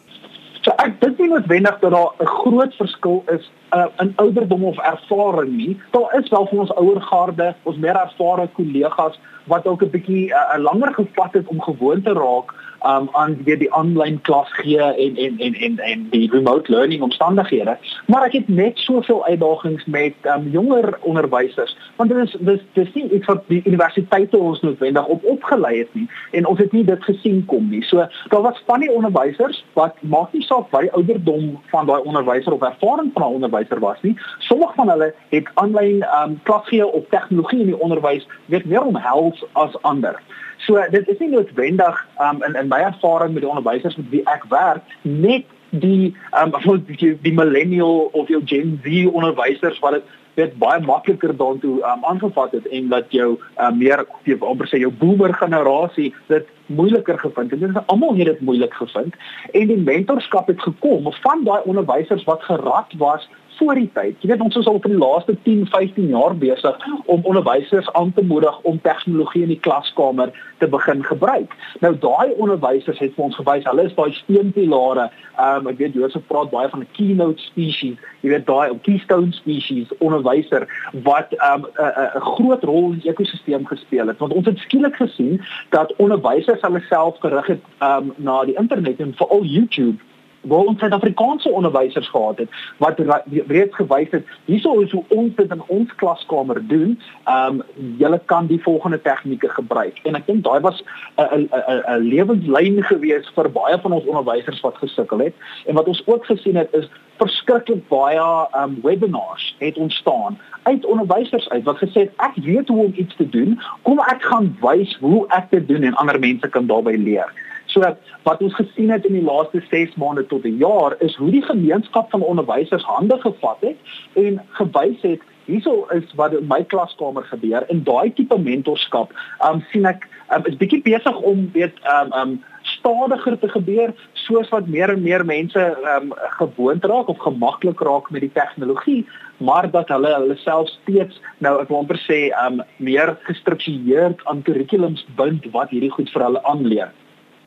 So 0.65 0.73
ek 0.81 0.95
dink 1.03 1.19
nie 1.21 1.29
noodwendig 1.29 1.77
dat 1.83 1.93
daar 1.93 2.13
'n 2.25 2.27
groot 2.41 2.75
verskil 2.75 3.23
is 3.27 3.51
uh, 3.77 3.87
in 4.01 4.13
ouderdom 4.17 4.65
of 4.65 4.79
ervaring 4.79 5.53
nie. 5.57 5.81
Daar 5.91 6.17
is 6.19 6.31
wel 6.31 6.47
van 6.47 6.59
ons 6.59 6.75
ouer 6.75 7.01
garde, 7.01 7.55
ons 7.63 7.77
meer 7.77 7.97
ervare 7.97 8.49
kollegas 8.57 9.21
wat 9.45 9.67
ook 9.67 9.83
'n 9.83 9.91
bietjie 9.91 10.29
uh, 10.29 10.57
langer 10.59 10.95
gevat 10.95 11.33
het 11.33 11.47
om 11.47 11.61
gewoon 11.61 12.03
te 12.03 12.13
raak 12.13 12.55
um 12.87 13.09
aan 13.13 13.37
weer 13.45 13.59
die 13.59 13.73
aanlyn 13.73 14.21
klas 14.21 14.53
gee 14.53 14.79
en 14.79 15.17
en 15.17 15.39
en 15.39 15.55
en 15.55 15.79
en 15.79 16.07
die 16.11 16.31
remote 16.31 16.73
learning 16.73 17.03
omstandighede. 17.03 17.77
Maar 18.07 18.27
ek 18.29 18.33
het 18.33 18.49
net 18.49 18.79
soveel 18.79 19.25
uitdagings 19.25 19.85
met 19.85 20.15
um 20.37 20.49
jonger 20.51 20.99
onderwysers 21.01 21.77
want 21.97 22.11
dit 22.11 22.19
is 22.19 22.37
dis 22.41 22.61
dis 22.73 22.93
nie 22.95 23.09
iets 23.11 23.27
wat 23.27 23.43
die 23.49 23.63
universiteite 23.65 24.39
ons 24.39 24.61
noodwendig 24.61 25.07
op 25.07 25.25
opgelei 25.25 25.79
het 25.79 25.95
nie 25.95 26.09
en 26.33 26.47
ons 26.47 26.59
het 26.59 26.73
nie 26.73 26.85
dit 26.85 27.05
gesien 27.05 27.45
kom 27.51 27.69
nie. 27.71 27.83
So 27.83 28.07
daar 28.29 28.43
was 28.43 28.63
van 28.67 28.81
die 28.81 28.93
onderwysers 28.93 29.65
wat 29.73 29.97
maak 30.01 30.33
nie 30.33 30.43
saak 30.43 30.71
wat 30.71 30.87
die 30.87 30.93
ouderdom 30.93 31.59
van 31.73 31.87
daai 31.87 32.01
onderwyser 32.03 32.53
of 32.53 32.63
ervaring 32.63 33.11
van 33.15 33.23
'n 33.23 33.35
onderwyser 33.41 33.81
was 33.81 34.01
nie. 34.03 34.17
Sommige 34.39 34.75
van 34.75 34.89
hulle 34.89 35.15
het 35.29 35.49
aanlyn 35.55 36.05
um 36.23 36.41
klas 36.43 36.69
gee 36.69 36.87
op 36.87 37.11
tegnologie 37.11 37.61
in 37.61 37.73
die 37.73 37.81
onderwys 37.81 38.27
weet 38.47 38.65
meer 38.65 38.83
omhels 38.83 39.45
as 39.53 39.83
ander. 39.83 40.21
So 40.67 40.81
dit 40.91 41.09
is 41.09 41.19
nie 41.19 41.29
noodwendig 41.29 42.07
um, 42.21 42.43
in 42.43 42.55
in 42.55 42.69
my 42.69 42.81
ervaring 42.89 43.33
met 43.33 43.43
die 43.45 43.51
onderwysers 43.51 43.97
met 43.97 44.11
wie 44.11 44.23
ek 44.31 44.45
werk 44.49 44.83
net 45.03 45.45
die 45.71 46.15
um 46.41 46.55
die, 46.87 47.15
die 47.23 47.35
millennial 47.35 48.09
of 48.13 48.29
jou 48.29 48.41
Gen 48.45 48.79
Z 48.85 49.07
onderwysers 49.13 49.79
wat 49.85 49.99
dit 49.99 50.13
weet 50.35 50.57
baie 50.59 50.81
makliker 50.83 51.37
daartoe 51.37 51.77
um, 51.87 52.05
aangevat 52.11 52.57
het 52.57 52.67
en 52.67 52.89
dat 52.89 53.13
jou 53.15 53.37
um, 53.63 53.79
meer 53.79 54.03
amper 54.41 54.69
sê 54.71 54.81
jou 54.83 54.91
boomer 54.99 55.35
generasie 55.39 56.11
dit 56.33 56.49
moeiliker 56.67 57.19
gevind 57.21 57.51
het. 57.53 57.61
Dit 57.61 57.71
is 57.71 57.87
almal 57.93 58.17
het 58.19 58.33
dit 58.33 58.41
moeilik 58.41 58.75
gevind 58.75 59.15
en 59.53 59.71
die 59.71 59.79
mentorskap 59.79 60.51
het 60.51 60.63
gekom 60.63 61.07
van 61.21 61.45
daai 61.47 61.63
onderwysers 61.63 62.25
wat 62.27 62.43
gerad 62.49 62.97
was 62.99 63.29
voor 63.59 63.75
die 63.75 63.91
tyd. 63.95 64.17
Jy 64.23 64.29
weet 64.31 64.43
ons 64.45 64.57
is 64.57 64.67
al 64.71 64.81
vir 64.83 64.93
die 64.95 65.01
laaste 65.01 65.35
10, 65.47 65.67
15 65.73 66.09
jaar 66.13 66.35
besig 66.39 66.87
om 67.13 67.25
onderwysers 67.25 67.91
aan 67.93 68.13
te 68.13 68.25
moedig 68.25 68.61
om 68.63 68.81
tegnologie 68.83 69.43
in 69.43 69.53
die 69.53 69.61
klaskamer 69.67 70.33
te 70.59 70.69
begin 70.71 71.05
gebruik. 71.05 71.55
Nou 71.81 71.93
daai 71.99 72.35
onderwysers 72.37 72.99
het 73.03 73.15
vir 73.17 73.25
ons 73.25 73.37
gewys, 73.39 73.67
hulle 73.69 73.87
is 73.89 73.97
daai 73.99 74.13
steunpilare. 74.21 75.09
Ehm 75.35 75.67
um, 75.67 75.71
ek 75.73 75.81
weet 75.83 75.99
Josef 75.99 76.27
praat 76.31 76.51
baie 76.51 76.69
van 76.69 76.85
'n 76.85 76.89
keynote 76.99 77.43
species. 77.43 77.99
Jy 78.23 78.31
weet 78.31 78.47
daai 78.47 78.79
keystone 78.83 79.33
species 79.33 79.93
onderwyser 79.99 80.69
wat 81.03 81.33
ehm 81.39 81.65
um, 81.65 81.71
'n 81.79 82.19
'n 82.19 82.27
groot 82.31 82.65
rol 82.65 82.93
in 82.93 82.99
die 83.03 83.11
ekosisteem 83.11 83.67
gespeel 83.67 84.07
het. 84.07 84.19
Want 84.19 84.33
ons 84.33 84.47
het 84.47 84.59
skielik 84.59 84.97
gesien 84.97 85.43
dat 85.71 85.95
onderwysers 85.97 86.61
hulle 86.61 86.83
self 86.89 87.19
gerig 87.19 87.47
het 87.47 87.63
ehm 87.79 88.11
um, 88.11 88.13
na 88.17 88.45
die 88.45 88.59
internet 88.59 89.01
en 89.01 89.15
veral 89.15 89.45
YouTube 89.45 89.99
waar 90.45 90.71
ons 90.71 90.79
Suid-Afrikaanse 90.79 91.49
onderwysers 91.49 92.09
gehad 92.09 92.39
het 92.39 92.49
wat 92.79 93.01
reeds 93.47 93.75
gewys 93.75 94.11
het 94.11 94.27
hierso 94.45 94.81
is 94.81 94.91
hoe 94.91 95.05
ons 95.09 95.35
dit 95.37 95.51
in 95.51 95.63
ons 95.67 95.95
klaskamer 95.95 96.61
doen. 96.67 97.01
Ehm 97.25 97.61
um, 97.61 97.63
julle 97.99 98.21
kan 98.25 98.47
die 98.47 98.63
volgende 98.63 99.01
tegnieke 99.03 99.49
gebruik. 99.49 100.01
En 100.03 100.15
ek 100.15 100.27
dink 100.27 100.45
daai 100.45 100.61
was 100.61 100.83
'n 101.17 101.49
'n 101.49 101.83
'n 101.95 102.03
lewenslyn 102.09 102.83
gewees 102.83 103.31
vir 103.35 103.51
baie 103.51 103.79
van 103.81 103.93
ons 103.93 104.07
onderwysers 104.07 104.61
wat 104.61 104.77
gesukkel 104.77 105.19
het. 105.19 105.35
En 105.67 105.75
wat 105.75 105.87
ons 105.87 106.07
ook 106.07 106.27
gesien 106.27 106.57
het 106.57 106.73
is 106.73 106.89
verskriklik 107.17 107.89
baie 107.89 108.49
um 108.59 108.79
webinars 108.83 109.55
het 109.59 109.77
ontstaan 109.77 110.39
uit 110.63 110.85
onderwysers 110.85 111.49
uit 111.49 111.65
wat 111.65 111.79
gesê 111.79 112.07
het 112.07 112.13
ek 112.17 112.35
weet 112.35 112.69
hoe 112.69 112.85
om 112.85 112.93
iets 112.97 113.17
te 113.17 113.29
doen, 113.29 113.61
kom 113.83 113.99
ek 113.99 114.23
gaan 114.23 114.57
wys 114.61 114.97
hoe 115.01 115.27
ek 115.29 115.51
dit 115.51 115.69
doen 115.69 115.83
en 115.83 115.95
ander 115.95 116.19
mense 116.19 116.49
kan 116.49 116.67
daarbey 116.67 116.97
leer. 116.97 117.33
So 117.75 117.83
wat 118.23 118.43
ons 118.43 118.55
gesien 118.55 118.91
het 118.95 119.07
in 119.09 119.17
die 119.19 119.27
laaste 119.27 119.59
6 119.71 119.97
maande 119.99 120.23
tot 120.31 120.45
'n 120.47 120.59
jaar 120.63 120.95
is 121.03 121.17
hoe 121.17 121.31
die 121.31 121.43
gemeenskap 121.43 122.11
van 122.11 122.23
onderwysers 122.23 122.85
hande 122.85 123.19
gevat 123.21 123.61
het 123.61 123.77
en 124.13 124.41
gewys 124.49 125.01
het 125.03 125.21
hierso 125.45 125.87
is 125.91 126.15
wat 126.15 126.33
in 126.33 126.47
my 126.47 126.63
klaskamer 126.65 127.25
gebeur 127.25 127.65
in 127.69 127.83
daai 127.83 128.15
tipe 128.15 128.39
mentorskap. 128.39 129.13
Um 129.49 129.65
sien 129.73 129.87
ek 129.87 130.09
um, 130.31 130.47
is 130.47 130.57
bietjie 130.57 130.83
besig 130.83 131.17
om 131.17 131.51
weet 131.53 131.75
um 131.99 132.13
um 132.13 132.43
stadiger 132.63 133.39
te 133.39 133.49
gebeur 133.49 133.95
soos 134.13 134.49
wat 134.49 134.67
meer 134.67 134.91
en 134.91 135.03
meer 135.03 135.25
mense 135.25 135.77
um, 135.97 136.13
gewoond 136.39 136.85
raak 136.85 137.09
of 137.09 137.19
gemaklik 137.19 137.81
raak 137.81 138.11
met 138.11 138.21
die 138.21 138.33
tegnologie 138.33 139.07
maar 139.37 139.71
dat 139.71 139.89
hulle 139.89 140.15
hulle 140.15 140.37
self 140.37 140.69
steeds 140.69 141.21
nou 141.39 141.61
ek 141.61 141.69
wil 141.69 141.79
amper 141.79 142.01
sê 142.07 142.31
um, 142.47 142.63
meer 142.77 143.17
gestruktureerd 143.29 144.25
aan 144.25 144.43
kurrikulums 144.43 145.07
bind 145.17 145.45
wat 145.53 145.71
hierdie 145.71 145.91
goed 145.91 146.11
vir 146.11 146.23
hulle 146.23 146.43
aanleer. 146.45 146.93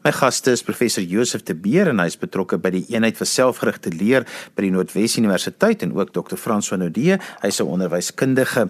My 0.08 0.14
gaste 0.16 0.54
is 0.56 0.62
professor 0.64 1.04
Josef 1.04 1.42
de 1.44 1.52
Beer 1.52 1.90
en 1.92 2.00
hy 2.00 2.06
is 2.08 2.16
betrokke 2.16 2.56
by 2.64 2.70
die 2.72 2.86
eenheid 2.94 3.18
vir 3.20 3.28
selfgerigte 3.28 3.92
leer 3.92 4.24
by 4.56 4.64
die 4.64 4.70
Noordwes 4.72 5.18
Universiteit 5.20 5.84
en 5.84 5.92
ook 5.98 6.14
Dr. 6.16 6.38
Frans 6.40 6.70
van 6.72 6.86
Odee, 6.86 7.18
hy's 7.42 7.60
'n 7.60 7.68
onderwyskundige. 7.68 8.70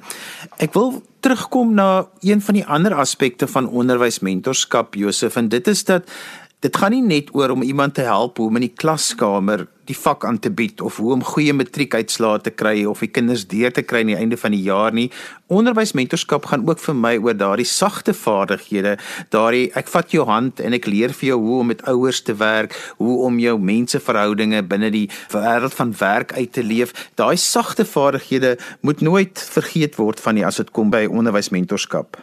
Ek 0.58 0.74
wil 0.74 1.04
terugkom 1.22 1.76
na 1.76 2.08
een 2.26 2.42
van 2.42 2.56
die 2.56 2.66
ander 2.66 2.96
aspekte 2.98 3.46
van 3.46 3.70
onderwysmentorskap 3.70 4.96
Josef 4.96 5.36
en 5.36 5.50
dit 5.50 5.68
is 5.68 5.84
dat 5.84 6.10
Dit 6.68 6.76
gaan 6.76 6.92
nie 6.92 7.06
net 7.06 7.30
oor 7.32 7.54
om 7.54 7.62
iemand 7.64 7.94
te 7.96 8.04
help 8.04 8.42
hoe 8.42 8.50
om 8.50 8.58
in 8.60 8.66
die 8.66 8.74
klaskamer 8.76 9.62
die 9.88 9.96
vak 9.96 10.26
aan 10.28 10.40
te 10.44 10.50
bied 10.52 10.82
of 10.84 10.98
hoe 11.00 11.14
om 11.16 11.22
goeie 11.24 11.54
matriekuitslae 11.56 12.42
te 12.44 12.52
kry 12.52 12.82
of 12.92 13.00
die 13.00 13.08
kinders 13.08 13.46
deur 13.48 13.72
te 13.72 13.86
kry 13.88 14.02
aan 14.04 14.10
die 14.12 14.18
einde 14.18 14.36
van 14.42 14.52
die 14.52 14.66
jaar 14.66 14.92
nie. 14.92 15.06
Onderwysmentorskap 15.48 16.50
gaan 16.52 16.66
ook 16.68 16.82
vir 16.84 16.98
my 17.00 17.14
oor 17.24 17.38
daardie 17.40 17.68
sagte 17.72 18.12
vaardighede, 18.12 18.98
daardie 19.32 19.70
ek 19.80 19.88
vat 19.94 20.12
jou 20.12 20.26
hand 20.28 20.60
en 20.60 20.76
ek 20.76 20.90
leer 20.92 21.16
vir 21.16 21.30
jou 21.30 21.38
hoe 21.46 21.62
om 21.62 21.72
met 21.72 21.86
ouers 21.88 22.20
te 22.28 22.36
werk, 22.36 22.76
hoe 23.00 23.16
om 23.30 23.40
jou 23.40 23.56
menseverhoudinge 23.70 24.66
binne 24.68 24.92
die 24.92 25.06
wêreld 25.32 25.78
van 25.78 25.96
werk 26.02 26.36
uit 26.36 26.52
te 26.58 26.66
leef. 26.68 26.92
Daai 27.16 27.38
sagte 27.40 27.88
vaardighede 27.88 28.58
moet 28.82 29.06
nooit 29.08 29.40
vergeet 29.56 29.96
word 30.02 30.20
van 30.20 30.36
nie 30.36 30.44
as 30.44 30.60
dit 30.60 30.76
kom 30.76 30.92
by 30.92 31.06
onderwysmentorskap. 31.08 32.20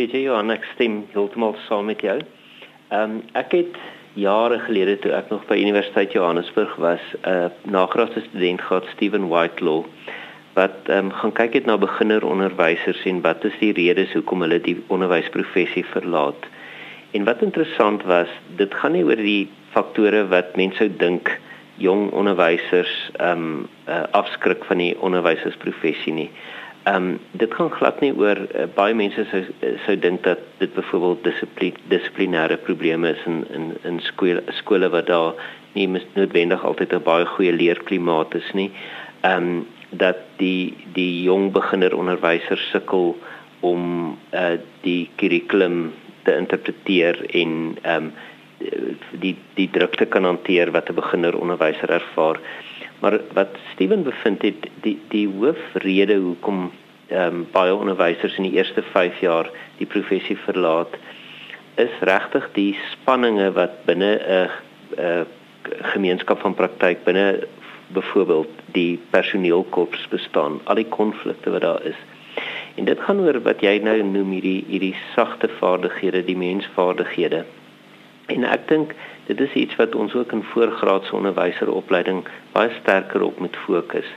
Weet 0.00 0.16
jy 0.16 0.24
Johan, 0.30 0.56
ek 0.56 0.64
stem 0.72 1.02
heeltemal 1.12 1.58
saam 1.68 1.92
met 1.92 2.00
jou. 2.04 2.16
Ehm 2.88 3.02
um, 3.02 3.22
ek 3.34 3.50
het 3.50 3.78
jare 4.14 4.58
gelede 4.62 4.98
toe 5.02 5.10
ek 5.10 5.30
nog 5.32 5.42
by 5.48 5.56
Universiteit 5.58 6.12
Johannesburg 6.14 6.76
was, 6.78 7.02
'n 7.14 7.30
uh, 7.30 7.48
nagraadse 7.66 8.22
student 8.28 8.60
gehad, 8.62 8.86
Steven 8.94 9.26
Whitelaw, 9.28 9.84
wat 10.54 10.86
ehm 10.86 11.06
um, 11.06 11.10
gaan 11.10 11.32
kyk 11.32 11.52
het 11.58 11.66
na 11.66 11.76
beginneronderwysers 11.78 13.02
en 13.04 13.20
wat 13.20 13.44
is 13.44 13.58
die 13.58 13.72
redes 13.72 14.12
hoekom 14.12 14.40
hulle 14.46 14.60
die 14.60 14.76
onderwysprofessie 14.86 15.84
verlaat. 15.84 16.46
En 17.10 17.24
wat 17.24 17.42
interessant 17.42 18.02
was, 18.02 18.30
dit 18.56 18.74
gaan 18.74 18.92
nie 18.92 19.04
oor 19.04 19.18
die 19.18 19.50
faktore 19.74 20.22
wat 20.28 20.56
mense 20.56 20.78
sou 20.78 20.88
dink 20.96 21.40
jong 21.82 22.10
onderwysers 22.10 23.10
ehm 23.18 23.42
um, 23.42 23.68
uh, 23.88 24.02
afskrik 24.10 24.64
van 24.64 24.78
die 24.78 24.94
onderwysersprofessie 25.00 26.12
nie. 26.12 26.30
Ehm 26.86 26.94
um, 26.94 27.18
dit 27.30 27.54
gaan 27.54 27.70
glad 27.70 28.00
nie 28.00 28.12
oor 28.14 28.38
uh, 28.38 28.64
baie 28.74 28.94
mense 28.94 29.24
sou 29.30 29.40
sou 29.84 29.94
dink 29.98 30.22
dat 30.22 30.42
dit 30.60 30.74
byvoorbeeld 30.74 31.24
dissipline 31.24 31.80
dissiplinêre 31.90 32.58
probleme 32.62 33.10
is 33.10 33.24
in 33.26 33.40
in 33.56 33.72
in 33.90 33.98
skole 34.00 34.42
skole 34.60 34.88
wat 34.94 35.08
daar 35.10 35.34
nie 35.74 35.88
noodwendig 35.90 36.62
altyd 36.64 36.94
'n 36.94 37.02
baie 37.08 37.26
goeie 37.26 37.52
leerklimaat 37.52 38.34
is 38.34 38.52
nie. 38.52 38.70
Ehm 39.20 39.48
um, 39.48 39.66
dat 39.90 40.22
die 40.36 40.74
die 40.94 41.22
jong 41.22 41.50
beginner 41.52 41.96
onderwysers 41.96 42.70
sukkel 42.70 43.16
om 43.60 43.82
uh, 44.34 44.54
die 44.86 45.10
kurrikulum 45.16 45.92
te 46.22 46.36
interpreteer 46.36 47.18
en 47.42 47.76
ehm 47.82 48.04
um, 48.04 48.12
die 49.20 49.34
die 49.54 49.68
druk 49.70 49.96
te 49.96 50.06
kan 50.06 50.24
hanteer 50.24 50.70
wat 50.70 50.88
'n 50.90 51.00
beginner 51.02 51.34
onderwyser 51.38 51.90
ervaar. 51.90 52.40
Maar 53.00 53.20
wat 53.32 53.56
Steven 53.72 54.02
bevind 54.02 54.42
het, 54.42 54.68
die 54.82 54.98
die 55.08 55.28
hoofrede 55.28 56.16
hoekom 56.16 56.70
ehm 57.08 57.34
um, 57.34 57.46
baie 57.52 57.74
onderwysers 57.74 58.36
in 58.36 58.48
die 58.48 58.56
eerste 58.58 58.82
5 58.82 59.20
jaar 59.20 59.50
die 59.78 59.86
professie 59.86 60.36
verlaat, 60.36 60.96
is 61.76 61.92
regtig 62.00 62.48
die 62.52 62.72
spanninge 62.92 63.52
wat 63.52 63.84
binne 63.84 64.12
'n 64.16 64.50
uh, 64.98 65.20
gemeenskap 65.92 66.40
van 66.40 66.54
praktyk 66.54 67.04
binne 67.04 67.46
byvoorbeeld 67.86 68.50
die 68.72 68.98
personeelkorps 69.10 70.08
bestaan, 70.08 70.60
al 70.64 70.74
die 70.74 70.88
konflikte 70.88 71.50
wat 71.50 71.60
daar 71.60 71.82
is. 71.82 72.00
En 72.74 72.84
dit 72.84 73.00
gaan 73.00 73.20
oor 73.20 73.40
wat 73.42 73.62
jy 73.64 73.78
nou 73.78 74.02
noem 74.02 74.30
hierdie 74.36 74.64
hierdie 74.68 74.96
sagte 75.14 75.48
vaardighede, 75.60 76.24
die 76.24 76.36
mensvaardighede. 76.36 77.44
En 78.26 78.44
ek 78.44 78.68
dink 78.68 78.94
dit 79.26 79.40
is 79.40 79.52
iets 79.52 79.76
wat 79.76 79.94
ons 79.94 80.14
ook 80.14 80.32
in 80.32 80.42
voorgraadse 80.52 81.14
onderwyseropleiding 81.16 82.24
baie 82.52 82.70
sterker 82.80 83.22
op 83.22 83.38
moet 83.38 83.56
fokus. 83.66 84.08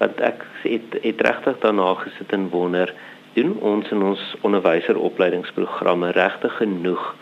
Want 0.00 0.20
ek 0.20 0.44
het 0.62 0.96
het 1.02 1.20
regtig 1.28 1.60
daarna 1.64 1.94
gesit 2.02 2.32
en 2.36 2.48
wonder, 2.52 2.92
doen 3.36 3.56
ons 3.60 3.90
in 3.92 4.02
ons 4.02 4.22
onderwyseropleidingsprogramme 4.48 6.10
regtig 6.16 6.56
genoeg 6.56 7.14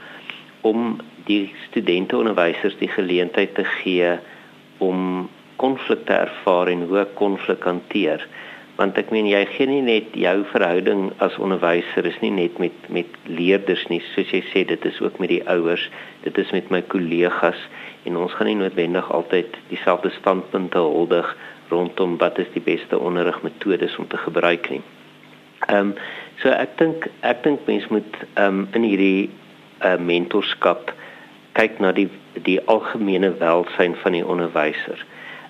om 0.61 0.97
die 1.27 1.55
studente 1.67 2.17
onderwysers 2.17 2.77
die 2.79 2.91
geleentheid 2.91 3.55
te 3.55 3.65
gee 3.65 4.17
om 4.79 5.29
konflikte 5.57 6.13
ervaar 6.13 6.71
en 6.73 6.87
hoe 6.89 7.07
konflik 7.15 7.63
hanteer? 7.63 8.27
Want 8.77 8.99
ek 8.99 9.13
meen 9.15 9.29
jy 9.31 9.45
gee 9.55 9.71
nie 9.71 9.83
net 9.87 10.17
jou 10.19 10.37
verhouding 10.51 11.13
as 11.23 11.37
onderwyser 11.39 12.07
is 12.11 12.19
nie 12.23 12.33
net 12.35 12.59
met 12.59 12.89
met 12.91 13.19
leerders 13.31 13.85
nie 13.93 14.03
soos 14.13 14.33
jy 14.35 14.43
sê 14.51 14.65
dit 14.67 14.87
is 14.91 15.01
ook 15.05 15.21
met 15.23 15.31
die 15.31 15.45
ouers 15.47 15.89
dit 16.25 16.39
is 16.43 16.51
met 16.57 16.71
my 16.75 16.83
kollegas 16.95 17.61
en 18.05 18.19
ons 18.21 18.35
gaan 18.37 18.51
nie 18.51 18.59
noodwendig 18.59 19.11
altyd 19.15 19.57
dieselfde 19.71 20.11
standpunte 20.19 20.83
huldig 20.83 21.31
rondom 21.71 22.19
wat 22.19 22.39
is 22.39 22.51
die 22.55 22.65
beste 22.65 22.99
onderrigmetodes 22.99 23.97
om 23.97 24.09
te 24.09 24.21
gebruik 24.27 24.71
nie. 24.71 24.83
Ehm 25.69 25.95
um, 25.95 25.95
so 26.43 26.51
ek 26.51 26.77
dink 26.81 27.09
ek 27.23 27.43
dink 27.47 27.67
mense 27.71 27.91
moet 27.95 28.21
ehm 28.35 28.65
um, 28.65 28.69
in 28.77 28.87
hierdie 28.89 29.31
uh, 29.81 29.97
mentorskap 29.97 30.93
kyk 31.59 31.79
na 31.81 31.93
die 31.97 32.09
die 32.49 32.59
algemene 32.67 33.31
welsyn 33.41 33.95
van 34.03 34.17
die 34.19 34.25
onderwyser. 34.27 35.05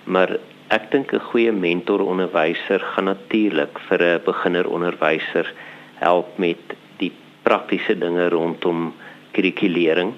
Maar 0.05 0.37
Ek 0.73 0.91
dink 0.91 1.13
'n 1.13 1.21
goeie 1.21 1.53
mentor 1.53 2.01
onderwyser 2.01 2.81
gaan 2.81 3.05
natuurlik 3.05 3.79
vir 3.89 4.01
'n 4.03 4.25
beginner 4.25 4.67
onderwyser 4.67 5.53
help 6.01 6.39
met 6.39 6.77
die 6.99 7.13
praktiese 7.43 7.99
dinge 7.99 8.29
rondom 8.29 8.95
kurrikulering. 9.33 10.15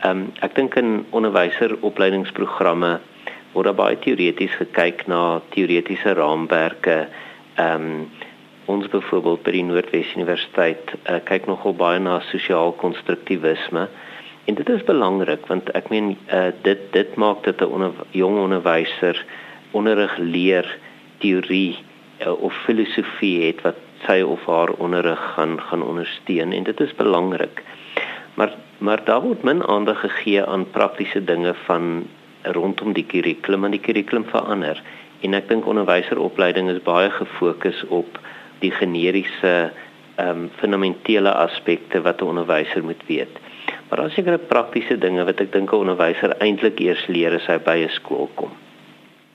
Ehm 0.00 0.10
um, 0.10 0.32
ek 0.40 0.54
dink 0.54 0.76
in 0.76 1.04
onderwyseropleidingsprogramme 1.10 3.00
word 3.52 3.76
baie 3.76 3.98
teoreties 3.98 4.54
gekyk 4.56 5.06
na 5.06 5.40
teoretiese 5.50 6.14
raamwerke. 6.14 7.08
Ehm 7.56 7.74
um, 7.74 8.10
ons 8.70 8.86
byvoorbeeld 8.88 9.42
by 9.42 9.52
die 9.52 9.64
Noordwes 9.66 10.14
Universiteit 10.16 10.94
uh, 11.10 11.18
kyk 11.24 11.46
nogal 11.46 11.74
baie 11.74 11.98
na 11.98 12.20
sosiaal-konstruktivisme. 12.20 13.88
En 14.46 14.54
dit 14.54 14.68
is 14.68 14.84
belangrik 14.86 15.46
want 15.46 15.70
ek 15.74 15.90
meen 15.90 16.16
uh, 16.32 16.48
dit 16.62 16.92
dit 16.92 17.16
maak 17.16 17.44
dit 17.44 17.60
'n 17.60 17.64
onder, 17.68 17.92
jong 18.10 18.38
onderwyser 18.38 19.24
onderrig 19.70 20.16
leer 20.18 20.78
teorie 21.18 21.78
uh, 22.20 22.32
of 22.32 22.54
filosofie 22.64 23.46
het 23.46 23.62
wat 23.66 23.78
sy 24.06 24.20
of 24.24 24.44
haar 24.48 24.72
onderrig 24.80 25.20
gaan 25.34 25.58
gaan 25.60 25.82
ondersteun 25.82 26.52
en 26.52 26.64
dit 26.64 26.80
is 26.80 26.94
belangrik. 26.96 27.62
Maar 28.34 28.56
maar 28.80 29.04
daar 29.04 29.20
word 29.20 29.42
min 29.44 29.60
aandag 29.68 30.00
gegee 30.00 30.44
aan 30.44 30.70
praktiese 30.70 31.20
dinge 31.24 31.54
van 31.66 32.06
rondom 32.42 32.94
die 32.96 33.04
kurrikulum 33.04 33.64
en 33.64 33.74
die 33.76 33.82
kurrikulum 33.84 34.24
verander 34.24 34.80
en 35.20 35.36
ek 35.36 35.50
dink 35.50 35.68
onderwyseropleiding 35.68 36.70
is 36.72 36.80
baie 36.86 37.10
gefokus 37.12 37.82
op 37.88 38.18
die 38.64 38.72
generiese 38.72 39.54
ehm 40.16 40.30
um, 40.30 40.48
fundamentele 40.60 41.32
aspekte 41.32 42.00
wat 42.04 42.20
'n 42.20 42.32
onderwyser 42.32 42.84
moet 42.84 43.02
weet. 43.06 43.36
Maar 43.88 43.98
daar 43.98 44.06
is 44.06 44.14
sekere 44.14 44.38
praktiese 44.38 44.98
dinge 44.98 45.24
wat 45.24 45.40
ek 45.40 45.52
dink 45.52 45.72
'n 45.72 45.82
onderwyser 45.84 46.36
eintlik 46.38 46.80
eers 46.80 47.06
leer 47.06 47.34
as 47.34 47.46
hy 47.46 47.58
by 47.58 47.76
'n 47.84 47.96
skool 48.00 48.28
kom. 48.34 48.52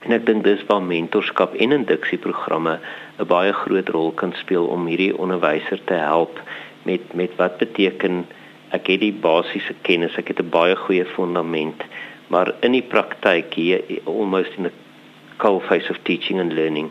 En 0.06 0.14
ek 0.14 0.26
dink 0.26 0.44
dis 0.46 0.62
waar 0.68 0.82
mentorskap 0.82 1.54
en 1.54 1.72
induksieprogramme 1.72 2.78
'n 3.18 3.26
baie 3.26 3.52
groot 3.52 3.88
rol 3.88 4.12
kan 4.12 4.32
speel 4.32 4.66
om 4.66 4.86
hierdie 4.86 5.16
onderwyser 5.18 5.80
te 5.84 5.98
help 5.98 6.40
met 6.84 7.14
met 7.14 7.36
wat 7.36 7.58
beteken 7.58 8.26
ek 8.70 8.86
het 8.86 9.00
die 9.00 9.12
basiese 9.12 9.74
kennis, 9.82 10.16
ek 10.16 10.28
het 10.28 10.40
'n 10.40 10.50
baie 10.50 10.76
goeie 10.76 11.04
fundament, 11.04 11.82
maar 12.28 12.54
in 12.60 12.72
die 12.72 12.86
praktyk 12.94 13.54
hier 13.54 13.82
almost 14.04 14.54
in 14.56 14.62
the 14.62 14.72
cold 15.36 15.62
face 15.62 15.90
of 15.90 15.98
teaching 16.02 16.40
and 16.40 16.52
learning 16.52 16.90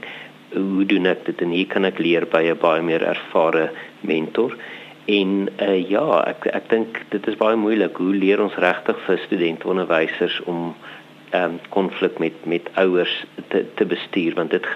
hoe 0.55 0.85
doen 0.85 1.05
ek 1.09 1.25
dit? 1.25 1.41
En 1.41 1.51
hier 1.53 1.67
kan 1.67 1.85
ek 1.85 1.99
leer 1.99 2.25
by 2.31 2.43
'n 2.51 2.59
baie 2.59 2.81
meer 2.81 3.03
ervare 3.03 3.69
mentor. 4.01 4.55
En 5.05 5.49
uh, 5.61 5.89
ja 5.89 6.23
ek 6.27 6.47
ek 6.47 6.69
dink 6.69 7.01
dit 7.09 7.27
is 7.27 7.37
baie 7.37 7.55
moeilik. 7.55 7.97
Hoe 7.97 8.13
leer 8.13 8.41
ons 8.41 8.55
regtig 8.55 8.97
vir 9.05 9.17
studente 9.17 9.67
onderwysers 9.67 10.41
om 10.45 10.75
ehm 11.35 11.43
um, 11.43 11.59
konflik 11.69 12.17
met 12.23 12.45
met 12.45 12.69
ouers 12.73 13.13
te 13.47 13.65
te 13.75 13.85
bestuur 13.85 14.35
want 14.35 14.49
dit 14.49 14.67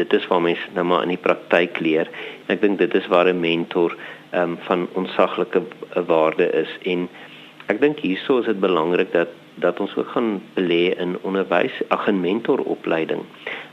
dit 0.00 0.12
is 0.12 0.26
waar 0.30 0.42
mense 0.42 0.74
nou 0.74 0.86
maar 0.86 1.02
in 1.02 1.14
die 1.14 1.24
praktyk 1.26 1.80
leer. 1.80 2.10
En 2.46 2.54
ek 2.56 2.60
dink 2.64 2.78
dit 2.78 2.94
is 2.94 3.08
waar 3.14 3.28
'n 3.32 3.40
mentor 3.40 3.96
ehm 4.30 4.42
um, 4.42 4.58
van 4.68 4.88
onsaglike 4.92 5.62
waarde 6.06 6.50
is 6.64 6.72
en 6.94 7.08
ek 7.66 7.80
dink 7.80 7.98
hierso 7.98 8.38
is 8.38 8.46
dit 8.46 8.60
belangrik 8.60 9.12
dat 9.12 9.28
dat 9.54 9.80
ons 9.80 9.96
ook 9.96 10.08
gaan 10.08 10.42
belê 10.54 10.96
in 10.96 11.18
onderwys, 11.20 11.82
ag 11.88 12.06
in 12.08 12.20
mentoropleiding. 12.20 13.20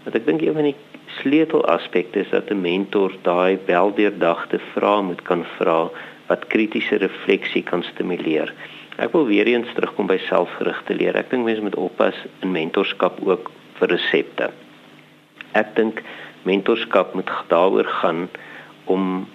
Want 0.03 0.15
ek 0.15 0.25
dink 0.25 0.41
een 0.41 0.53
van 0.53 0.67
die 0.67 0.75
sleutelaspekte 1.21 2.19
is 2.19 2.29
dat 2.29 2.49
'n 2.49 2.61
mentor 2.61 3.15
daai 3.21 3.57
weldeurdagte 3.65 4.59
vrae 4.73 5.01
moet 5.01 5.21
kan 5.21 5.45
vra 5.57 5.89
wat 6.27 6.47
kritiese 6.47 6.95
refleksie 6.95 7.63
kan 7.63 7.83
stimuleer. 7.83 8.53
Ek 8.99 9.13
wil 9.15 9.29
weer 9.29 9.47
eens 9.47 9.69
terugkom 9.73 10.09
by 10.11 10.17
selfgerigte 10.27 10.95
leer. 10.99 11.15
Ek 11.15 11.29
dink 11.31 11.47
mense 11.47 11.63
moet 11.63 11.77
oppas 11.79 12.17
in 12.43 12.51
mentorskap 12.51 13.21
ook 13.23 13.51
vir 13.79 13.93
resepte. 13.95 14.49
Ek 15.55 15.71
dink 15.77 16.01
mentorskap 16.43 17.15
moet 17.15 17.31
daaroor 17.51 17.87
gaan 18.01 18.27
om 18.91 19.27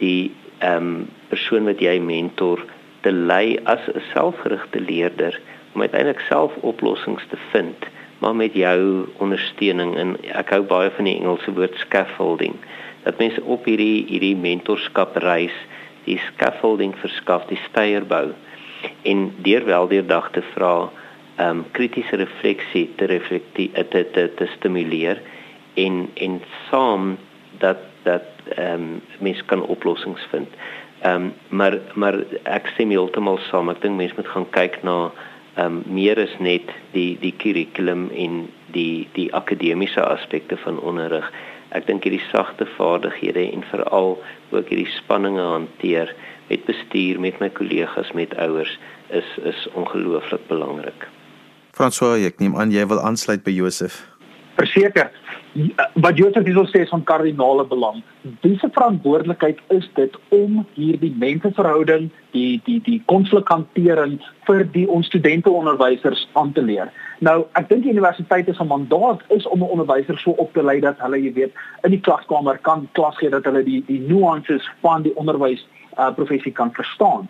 die 0.00 0.32
ehm 0.62 0.86
um, 0.86 1.08
persoon 1.28 1.64
wat 1.66 1.80
jy 1.82 1.96
mentor 1.98 2.60
te 3.02 3.10
lei 3.12 3.58
as 3.64 3.82
'n 3.92 4.02
selfgerigte 4.12 4.80
leerder 4.80 5.40
om 5.74 5.80
uiteindelik 5.80 6.20
self 6.28 6.56
oplossings 6.60 7.24
te 7.30 7.38
vind 7.52 7.88
maar 8.22 8.36
met 8.36 8.54
jou 8.54 9.08
ondersteuning 9.18 9.96
en 9.98 10.16
ek 10.30 10.52
hou 10.54 10.62
baie 10.62 10.90
van 10.94 11.08
die 11.08 11.16
Engelse 11.18 11.52
woord 11.56 11.74
scaffolding 11.82 12.54
dat 13.02 13.18
mense 13.18 13.42
op 13.42 13.64
hierdie 13.66 14.04
hierdie 14.06 14.36
mentorskap 14.36 15.16
reis 15.24 15.56
die 16.04 16.20
scaffolding 16.28 16.94
verskaf 17.02 17.48
die 17.50 17.58
steier 17.64 18.06
bou 18.06 18.28
en 19.02 19.32
deur 19.42 19.64
wel 19.64 19.88
deur 19.88 20.06
dag 20.06 20.30
te 20.30 20.42
vra 20.54 20.90
um 21.40 21.64
kritiese 21.72 22.16
refleksie 22.16 22.90
te 22.96 23.04
reflekteer 23.10 23.88
te, 23.88 24.04
te 24.14 24.28
te 24.36 24.46
stimuleer 24.56 25.22
en 25.74 26.08
en 26.14 26.40
saam 26.70 27.16
dat 27.58 27.78
dat 28.02 28.22
ehm 28.56 28.82
um, 28.82 29.00
mense 29.18 29.44
kan 29.44 29.62
oplossings 29.62 30.26
vind. 30.30 30.48
Ehm 31.02 31.14
um, 31.14 31.32
maar 31.48 31.78
maar 31.94 32.18
ek 32.42 32.72
sê 32.76 32.86
heeltemal 32.86 33.38
saam. 33.50 33.70
Ek 33.70 33.82
dink 33.82 33.96
mense 33.96 34.16
moet 34.16 34.32
gaan 34.34 34.48
kyk 34.50 34.82
na 34.82 34.96
ehm 35.54 35.66
um, 35.66 35.82
meer 35.86 36.18
is 36.18 36.34
net 36.38 36.68
die 36.92 37.16
die 37.20 37.34
kurrikulum 37.36 38.10
en 38.10 38.48
die 38.74 39.08
die 39.12 39.30
akademiese 39.34 40.04
aspekte 40.04 40.56
van 40.56 40.80
onderrig. 40.80 41.30
Ek 41.72 41.86
dink 41.86 42.04
hierdie 42.04 42.24
sagte 42.30 42.66
vaardighede 42.76 43.46
en 43.52 43.64
veral 43.70 44.18
ook 44.50 44.68
hierdie 44.68 44.90
spanninge 44.98 45.44
hanteer 45.54 46.14
met 46.52 46.64
bestuur 46.68 47.20
met 47.20 47.40
my 47.40 47.48
kollegas 47.50 48.12
met 48.12 48.36
ouers 48.36 48.78
is 49.08 49.28
is 49.42 49.68
ongelooflik 49.72 50.46
belangrik. 50.52 51.08
François, 51.72 52.20
ek 52.28 52.40
neem 52.44 52.56
aan 52.60 52.72
jy 52.74 52.84
wil 52.86 53.00
aansluit 53.00 53.44
by 53.46 53.54
Josef. 53.56 54.02
Verseker. 54.60 55.08
Wat 56.00 56.16
Josef 56.16 56.44
hierso 56.48 56.64
sê 56.68 56.82
is 56.84 56.92
van 56.92 57.04
kardinale 57.08 57.64
belang. 57.68 58.02
Wiese 58.44 58.68
verantwoordelikheid 58.72 59.60
is 59.76 59.88
dit 59.96 60.16
om 60.36 60.60
hierdie 60.76 61.12
menseverhouding, 61.24 62.10
die 62.36 62.60
die 62.68 62.78
die 62.84 62.98
konflikhantering 63.12 64.18
vir 64.48 64.64
die 64.76 64.84
ons 64.88 65.08
studente 65.08 65.52
onderwysers 65.52 66.26
aan 66.40 66.52
te 66.56 66.64
leer. 66.68 66.92
Nou, 67.24 67.42
ek 67.56 67.68
dink 67.72 67.84
die 67.86 67.94
universiteit 67.96 68.48
se 68.52 68.64
mandaat 68.68 69.24
is 69.36 69.48
om 69.48 69.64
'n 69.64 69.72
onderwyser 69.76 70.18
so 70.18 70.36
op 70.44 70.52
te 70.52 70.64
lei 70.64 70.80
dat 70.80 71.00
hulle, 71.00 71.20
jy 71.22 71.32
weet, 71.32 71.52
in 71.84 71.96
die 71.96 72.04
klaskamer 72.08 72.58
kan 72.58 72.88
klas 72.92 73.16
gee 73.16 73.30
dat 73.30 73.44
hulle 73.44 73.64
die 73.64 73.84
die 73.86 74.00
nuances 74.00 74.68
van 74.80 75.02
die 75.02 75.16
onderwys 75.16 75.64
uh, 75.98 76.14
professie 76.14 76.52
kan 76.52 76.72
verstaan. 76.72 77.28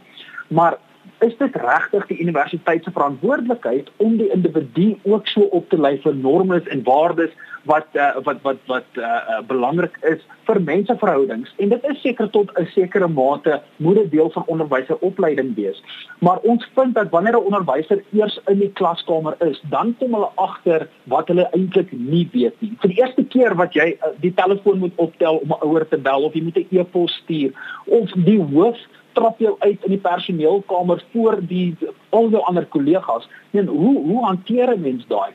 Maar 0.49 0.77
is 1.23 1.37
dit 1.39 1.57
regtig 1.57 2.07
die 2.07 2.19
universiteit 2.21 2.85
se 2.85 2.91
verantwoordelikheid 2.91 3.91
om 3.97 4.17
die 4.19 4.31
individu 4.35 4.97
ook 5.03 5.27
so 5.27 5.41
op 5.59 5.69
te 5.71 5.79
lei 5.81 5.97
vir 6.03 6.15
normes 6.15 6.67
en 6.75 6.83
waardes 6.87 7.35
wat 7.71 7.87
uh, 7.95 8.17
wat 8.27 8.41
wat 8.43 8.59
wat 8.67 8.99
uh, 8.99 9.05
uh, 9.07 9.41
belangrik 9.47 9.99
is 10.11 10.23
vir 10.49 10.59
menseverhoudings? 10.67 11.53
En 11.63 11.71
dit 11.71 11.85
is 11.91 12.01
seker 12.03 12.31
tot 12.31 12.51
'n 12.59 12.67
sekere 12.75 13.09
mate 13.09 13.61
moet 13.77 13.97
dit 13.97 14.11
deel 14.11 14.31
van 14.31 14.47
onderwyseropleiding 14.47 15.55
wees. 15.55 15.83
Maar 16.19 16.39
ons 16.43 16.67
vind 16.75 16.95
dat 16.95 17.11
wanneer 17.11 17.39
'n 17.39 17.47
onderwyser 17.51 18.03
eers 18.13 18.41
in 18.47 18.59
die 18.59 18.73
klaskamer 18.73 19.35
is 19.39 19.63
dan 19.71 19.95
kom 19.99 20.15
hulle 20.15 20.31
agter 20.35 20.89
wat 21.05 21.29
hulle 21.29 21.49
eintlik 21.53 21.93
nie 21.93 22.29
weet 22.33 22.61
nie. 22.61 22.75
Vir 22.81 22.89
die 22.89 22.99
eerste 22.99 23.25
keer 23.25 23.55
wat 23.55 23.75
jy 23.75 23.95
uh, 23.95 24.11
die 24.21 24.35
telefoon 24.35 24.79
moet 24.79 24.97
optel 24.97 25.37
om 25.37 25.49
'n 25.49 25.63
ouer 25.67 25.89
te 25.89 25.99
bel 25.99 26.23
of 26.23 26.35
jy 26.35 26.43
moet 26.43 26.57
'n 26.57 26.67
e-pos 26.71 27.13
stuur 27.23 27.53
of 27.87 28.11
die 28.17 28.43
hoof 28.43 28.79
trap 29.13 29.39
jou 29.39 29.55
uit 29.59 29.85
in 29.85 29.95
die 29.97 30.03
personeelkamer 30.03 31.05
voor 31.13 31.39
die 31.41 31.77
al 32.11 32.29
jou 32.31 32.43
ander 32.43 32.67
kollegas. 32.67 33.29
Nee, 33.51 33.65
hoe 33.65 33.97
hoe 34.07 34.25
hanteer 34.25 34.75
'n 34.75 34.81
mens 34.81 35.07
daai? 35.07 35.33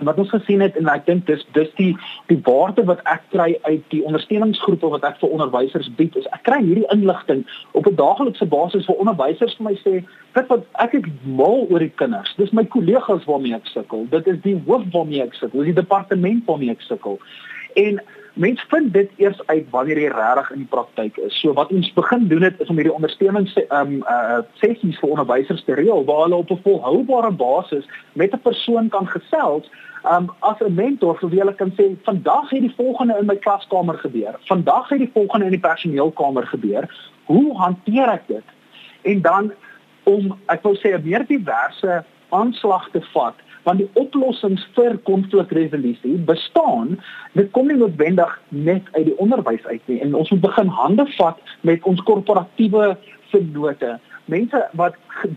En 0.00 0.06
wat 0.06 0.18
ons 0.18 0.30
gesien 0.32 0.60
het 0.60 0.76
en 0.76 0.88
ek 0.88 1.04
dink 1.06 1.26
dis 1.28 1.42
dis 1.52 1.68
die 1.76 1.90
die 2.30 2.38
waarde 2.46 2.84
wat 2.88 3.02
ek 3.12 3.20
kry 3.34 3.58
uit 3.62 3.82
die 3.92 4.00
ondersteuningsgroepe 4.08 4.88
wat 4.94 5.04
ek 5.04 5.18
vir 5.20 5.34
onderwysers 5.36 5.90
bied 5.98 6.16
is 6.16 6.28
ek 6.36 6.46
kry 6.48 6.60
hierdie 6.64 6.86
inligting 6.94 7.42
op 7.76 7.86
'n 7.86 7.98
daaglikse 8.00 8.48
basis 8.54 8.88
vir 8.88 8.96
onderwysers 9.04 9.56
vir 9.58 9.66
my 9.68 9.74
sê 9.82 9.94
dit 10.38 10.48
wat 10.48 10.64
ek 10.86 10.92
het 10.92 11.06
mal 11.24 11.66
oor 11.68 11.84
die 11.84 11.92
kinders 12.02 12.32
dis 12.36 12.52
my 12.56 12.64
kollegas 12.64 13.28
waarmee 13.28 13.54
ek 13.54 13.68
sukkel 13.74 14.06
dit 14.10 14.26
is 14.26 14.40
die 14.42 14.56
hoof 14.66 14.88
waarmee 14.92 15.22
ek 15.22 15.34
sukkel 15.34 15.60
dis 15.60 15.74
die 15.74 15.82
departement 15.82 16.46
waarmee 16.46 16.70
ek 16.70 16.80
sukkel 16.88 17.20
en 17.74 18.00
Mense 18.34 18.64
vind 18.68 18.92
dit 18.92 19.10
eers 19.16 19.46
uit 19.46 19.66
wanneer 19.70 19.98
jy 19.98 20.08
regtig 20.08 20.50
in 20.50 20.62
die 20.62 20.70
praktyk 20.70 21.16
is. 21.16 21.40
So 21.40 21.52
wat 21.52 21.72
ons 21.74 21.92
begin 21.92 22.28
doen 22.28 22.42
het 22.42 22.60
is 22.60 22.68
om 22.68 22.78
hierdie 22.78 22.94
ondersteunings 22.94 23.54
ehm 23.66 23.80
um, 23.80 24.02
uh 24.06 24.38
sessies 24.62 24.98
vir 25.00 25.10
onderwysers 25.10 25.64
te 25.64 25.74
reël 25.74 26.04
waar 26.04 26.22
hulle 26.26 26.42
op 26.44 26.50
'n 26.50 26.62
volhoubare 26.62 27.30
basis 27.30 27.88
met 28.12 28.34
'n 28.34 28.42
persoon 28.42 28.88
kan 28.88 29.06
gesels 29.06 29.70
um 30.12 30.30
as 30.40 30.60
'n 30.60 30.74
mentor 30.74 31.18
vir 31.18 31.30
wie 31.30 31.38
hulle 31.38 31.54
kan 31.54 31.72
sê 31.78 31.96
vandag 32.04 32.50
het 32.50 32.60
die 32.60 32.74
volgende 32.76 33.18
in 33.18 33.26
my 33.26 33.36
klaskamer 33.36 33.98
gebeur. 33.98 34.38
Vandag 34.44 34.88
het 34.88 34.98
die 34.98 35.10
volgende 35.12 35.44
in 35.44 35.56
die 35.58 35.66
personeelkamer 35.68 36.46
gebeur. 36.46 36.88
Hoe 37.24 37.56
hanteer 37.56 38.08
ek 38.08 38.26
dit? 38.26 38.44
En 39.02 39.20
dan 39.20 39.52
om 40.02 40.38
ek 40.46 40.62
wil 40.62 40.76
sê 40.76 40.94
'n 40.94 41.02
meer 41.04 41.26
diverse 41.26 42.04
aanslag 42.28 42.88
te 42.90 43.00
vat 43.12 43.34
want 43.62 43.82
die 43.82 43.88
oplossings 44.00 44.66
vir 44.76 44.98
konflikresolusie 45.08 46.16
bestaan 46.28 46.98
dit 47.38 47.50
kom 47.56 47.68
nie 47.68 47.78
noodwendig 47.80 48.34
net 48.48 48.82
uit 48.92 49.06
die 49.10 49.18
onderwys 49.18 49.64
uit 49.66 49.82
nie 49.86 50.00
en 50.00 50.14
ons 50.14 50.30
moet 50.34 50.44
begin 50.48 50.74
hande 50.80 51.06
vat 51.18 51.56
met 51.60 51.84
ons 51.84 52.02
korporatiewe 52.08 52.96
vennote 53.32 53.96
mense 54.30 54.66
wat 54.82 54.94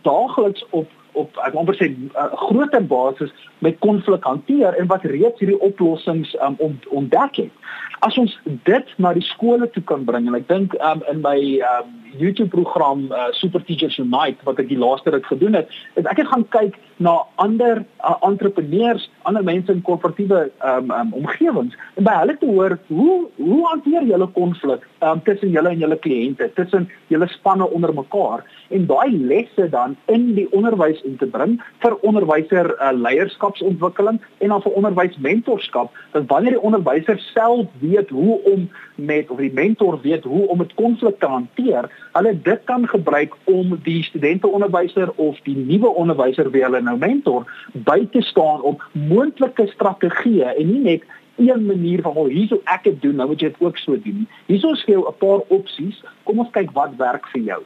daagliks 0.07 0.65
op 0.69 0.91
op 1.13 1.38
ek 1.45 1.53
wil 1.53 1.75
sê 1.77 1.88
'n 1.89 2.09
uh, 2.17 2.33
groter 2.45 2.86
basis 2.86 3.31
met 3.59 3.79
konflik 3.79 4.23
hanteer 4.23 4.73
en 4.73 4.88
wat 4.88 5.03
reeds 5.03 5.39
hierdie 5.39 5.59
oplossings 5.59 6.36
um, 6.41 6.57
ontdek 6.89 7.36
het. 7.36 7.53
As 7.99 8.17
ons 8.17 8.39
dit 8.43 8.88
na 8.97 9.13
die 9.13 9.27
skole 9.33 9.69
toe 9.69 9.83
kan 9.83 10.03
bring 10.03 10.27
en 10.27 10.36
ek 10.36 10.47
dink 10.47 10.73
um, 10.81 11.03
in 11.12 11.21
my 11.21 11.38
um, 11.62 12.02
YouTube 12.17 12.49
program 12.49 13.12
uh, 13.12 13.32
Super 13.32 13.63
Teachers 13.65 13.97
Unite 13.97 14.43
wat 14.47 14.60
ek 14.62 14.69
die 14.69 14.80
laaste 14.80 15.13
ruk 15.13 15.26
gedoen 15.30 15.58
het, 15.60 15.71
is 15.99 16.08
ek 16.10 16.21
het 16.21 16.30
gaan 16.32 16.45
kyk 16.54 16.78
na 17.04 17.15
ander 17.41 17.82
uh, 18.04 18.15
entrepreneurs, 18.28 19.10
ander 19.28 19.43
mense 19.43 19.71
in 19.71 19.82
korporatiewe 19.86 20.45
um, 20.65 20.91
um, 20.93 21.13
omgewings 21.17 21.76
en 21.97 22.08
by 22.08 22.15
hulle 22.21 22.36
te 22.39 22.49
hoor 22.49 22.78
hoe 22.89 23.17
hoe 23.39 23.62
hanteer 23.69 24.06
julle 24.08 24.28
konflik 24.38 24.86
um, 25.02 25.21
tussen 25.28 25.54
julle 25.54 25.73
en 25.73 25.82
julle 25.82 25.97
kliënte, 26.06 26.49
tussen 26.58 26.88
julle 27.13 27.28
spanne 27.34 27.67
onder 27.76 27.93
mekaar 27.95 28.45
en 28.73 28.88
daai 28.89 29.12
lesse 29.12 29.67
dan 29.73 29.97
in 30.13 30.30
die 30.38 30.47
onderwys 30.54 31.02
in 31.08 31.17
te 31.21 31.30
bring 31.30 31.58
vir 31.84 31.97
onderwyser 32.08 32.71
uh, 32.78 32.93
leierskapsontwikkeling 32.95 34.21
en 34.39 34.56
dan 34.56 34.63
vir 34.65 34.80
onderwysmentorskap 34.82 36.02
dat 36.13 36.30
wanneer 36.32 36.58
die 36.58 36.65
onderwyser 36.69 37.19
self 37.34 37.67
weet 37.82 38.10
hoe 38.13 38.39
om 38.54 38.69
met 38.95 39.30
of 39.30 39.41
die 39.41 39.54
mentor 39.54 39.99
weet 40.02 40.23
hoe 40.23 40.47
om 40.47 40.58
met 40.58 40.73
konflik 40.80 41.19
te 41.19 41.30
hanteer 41.30 41.89
hulle 42.13 42.34
dit 42.45 42.62
kan 42.69 42.88
gebruik 42.88 43.36
om 43.43 43.80
die 43.84 44.04
studente 44.04 44.47
onderwyser 44.47 45.12
of 45.15 45.39
die 45.47 45.58
nuwe 45.58 45.89
onderwyser 45.89 46.52
wie 46.54 46.63
hulle 46.63 46.82
nou 46.82 46.97
mentor 46.97 47.47
by 47.88 47.99
te 48.13 48.21
staan 48.21 48.62
op 48.62 48.84
moontlike 48.91 49.67
strategieë 49.73 50.54
en 50.54 50.71
nie 50.71 50.84
net 50.88 51.06
een 51.41 51.65
manier 51.65 52.02
van 52.06 52.13
hoe 52.13 52.30
hierso 52.30 52.62
ek 52.69 52.84
dit 52.84 53.02
doen 53.02 53.15
nou 53.17 53.28
moet 53.32 53.41
jy 53.41 53.49
dit 53.54 53.65
ook 53.65 53.78
so 53.82 53.97
doen 54.06 54.28
hierso 54.45 54.76
is 54.78 54.84
vir 54.86 54.99
jou 54.99 55.06
'n 55.10 55.17
paar 55.17 55.41
opsies. 55.47 56.04
Kom 56.23 56.39
ons 56.39 56.52
kyk 56.52 56.71
wat 56.71 56.95
werk 56.97 57.28
vir 57.34 57.41
jou 57.41 57.62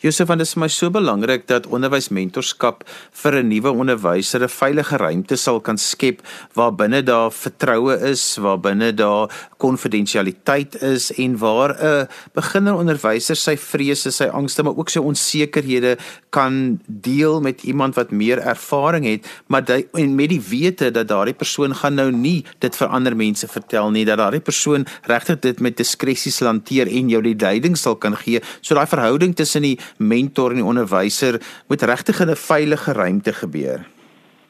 Josef, 0.00 0.30
want 0.30 0.40
dit 0.40 0.48
is 0.48 0.56
my 0.56 0.64
so 0.72 0.88
belangrik 0.88 1.42
dat 1.44 1.66
onderwysmentorskap 1.68 2.86
vir 3.22 3.34
'n 3.36 3.48
nuwe 3.48 3.68
onderwyser 3.68 4.40
'n 4.40 4.48
veilige 4.48 4.96
ruimte 4.96 5.36
sal 5.36 5.60
kan 5.60 5.76
skep 5.76 6.22
waar 6.54 6.72
binne 6.72 7.02
daar 7.02 7.30
vertroue 7.30 8.00
is, 8.08 8.38
waar 8.40 8.56
binne 8.56 8.94
daar 8.94 9.28
konfidensialiteit 9.58 10.82
is 10.82 11.12
en 11.12 11.36
waar 11.36 11.76
'n 11.76 12.08
beginner 12.32 12.74
onderwyser 12.74 13.36
sy 13.36 13.56
vrese, 13.56 14.10
sy 14.10 14.24
angste, 14.24 14.62
maar 14.62 14.76
ook 14.76 14.88
sy 14.88 15.00
onsekerhede 15.00 15.98
kan 16.30 16.80
deel 16.86 17.40
met 17.40 17.62
iemand 17.62 17.94
wat 17.94 18.10
meer 18.10 18.38
ervaring 18.38 19.04
het, 19.04 19.26
maar 19.48 19.64
die, 19.64 19.86
en 19.92 20.14
met 20.14 20.28
die 20.28 20.40
wete 20.40 20.90
dat 20.90 21.08
daardie 21.08 21.34
persoon 21.34 21.74
gaan 21.74 21.94
nou 21.94 22.10
nie 22.10 22.44
dit 22.58 22.76
vir 22.76 22.88
ander 22.88 23.16
mense 23.16 23.46
vertel 23.48 23.90
nie, 23.90 24.04
dat 24.04 24.16
daardie 24.16 24.40
persoon 24.40 24.86
regtig 25.02 25.40
dit 25.40 25.60
met 25.60 25.76
diskresie 25.76 26.32
sal 26.32 26.46
hanteer 26.46 26.86
en 26.88 27.08
jou 27.08 27.22
die 27.22 27.36
leiding 27.36 27.76
sal 27.76 27.96
kan 27.96 28.16
gee. 28.16 28.40
So 28.60 28.74
daai 28.74 28.86
verhouding 28.86 29.36
tussen 29.36 29.62
die 29.62 29.78
mentor 29.98 30.50
en 30.50 30.56
die 30.56 30.64
onderwyser 30.64 31.40
moet 31.68 31.82
regtig 31.82 32.20
in 32.20 32.30
'n 32.30 32.36
veilige 32.36 32.92
ruimte 32.92 33.32
gebeur. 33.32 33.86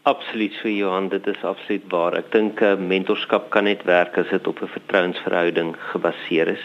Absoluut 0.02 0.52
so 0.62 0.68
Johan, 0.68 1.08
dit 1.08 1.26
is 1.26 1.44
absoluut 1.44 1.82
waar. 1.88 2.14
Ek 2.14 2.32
dink 2.32 2.60
'n 2.60 2.64
uh, 2.64 2.76
mentorskap 2.76 3.50
kan 3.50 3.64
net 3.64 3.82
werk 3.84 4.16
as 4.18 4.30
dit 4.30 4.46
op 4.46 4.62
'n 4.62 4.66
vertrouensverhouding 4.66 5.76
gebaseer 5.92 6.48
is. 6.48 6.64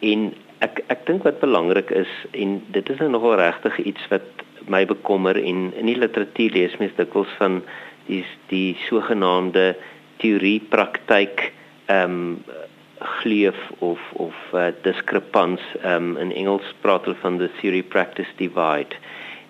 En 0.00 0.32
ek 0.60 0.82
ek 0.88 1.06
dink 1.06 1.22
wat 1.22 1.40
belangrik 1.40 1.90
is 1.90 2.10
en 2.32 2.62
dit 2.72 2.90
is 2.90 2.98
nou 2.98 3.10
nogal 3.10 3.36
regtig 3.36 3.78
iets 3.78 4.08
wat 4.10 4.22
my 4.68 4.84
bekommer 4.86 5.36
en 5.36 5.72
in 5.74 5.86
die 5.86 5.98
literatuur 5.98 6.54
lees 6.54 6.76
mens 6.78 6.94
dikwels 6.96 7.30
van 7.38 7.62
die 8.06 8.24
die 8.48 8.76
sogenaamde 8.88 9.74
teorie 10.22 10.60
praktyk 10.70 11.50
ehm 11.86 12.10
um, 12.10 12.60
gleef 13.02 13.70
of 13.78 14.00
of 14.12 14.34
uh, 14.54 14.66
diskrepans 14.82 15.60
um, 15.84 16.16
in 16.16 16.32
Engels 16.32 16.74
praat 16.80 17.04
hulle 17.04 17.16
van 17.20 17.38
the 17.38 17.50
theory 17.60 17.82
practice 17.82 18.28
divide. 18.36 18.96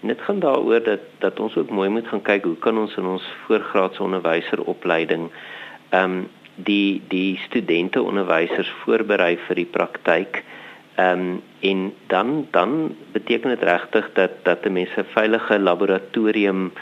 En 0.00 0.08
dit 0.08 0.20
gaan 0.20 0.38
daaroor 0.38 0.82
dat 0.82 1.00
dat 1.18 1.40
ons 1.40 1.56
ook 1.56 1.70
mooi 1.70 1.88
moet 1.88 2.08
gaan 2.08 2.22
kyk 2.22 2.44
hoe 2.44 2.56
kan 2.56 2.78
ons 2.78 2.96
in 2.96 3.06
ons 3.06 3.26
voorgraadse 3.46 4.02
onderwyseropleiding 4.02 5.30
ehm 5.88 6.04
um, 6.04 6.28
die 6.54 7.02
die 7.08 7.38
studente 7.46 8.02
onderwysers 8.02 8.70
voorberei 8.84 9.36
vir 9.46 9.56
die 9.56 9.70
praktyk. 9.78 10.42
Ehm 10.94 11.20
um, 11.20 11.42
en 11.60 11.92
dan 12.06 12.46
dan 12.50 12.96
beteken 13.12 13.54
dit 13.54 13.62
regtig 13.62 14.10
dat 14.12 14.30
dat 14.42 14.64
'n 14.66 14.72
mens 14.72 14.96
'n 14.96 15.12
veilige 15.14 15.58
laboratorium 15.58 16.72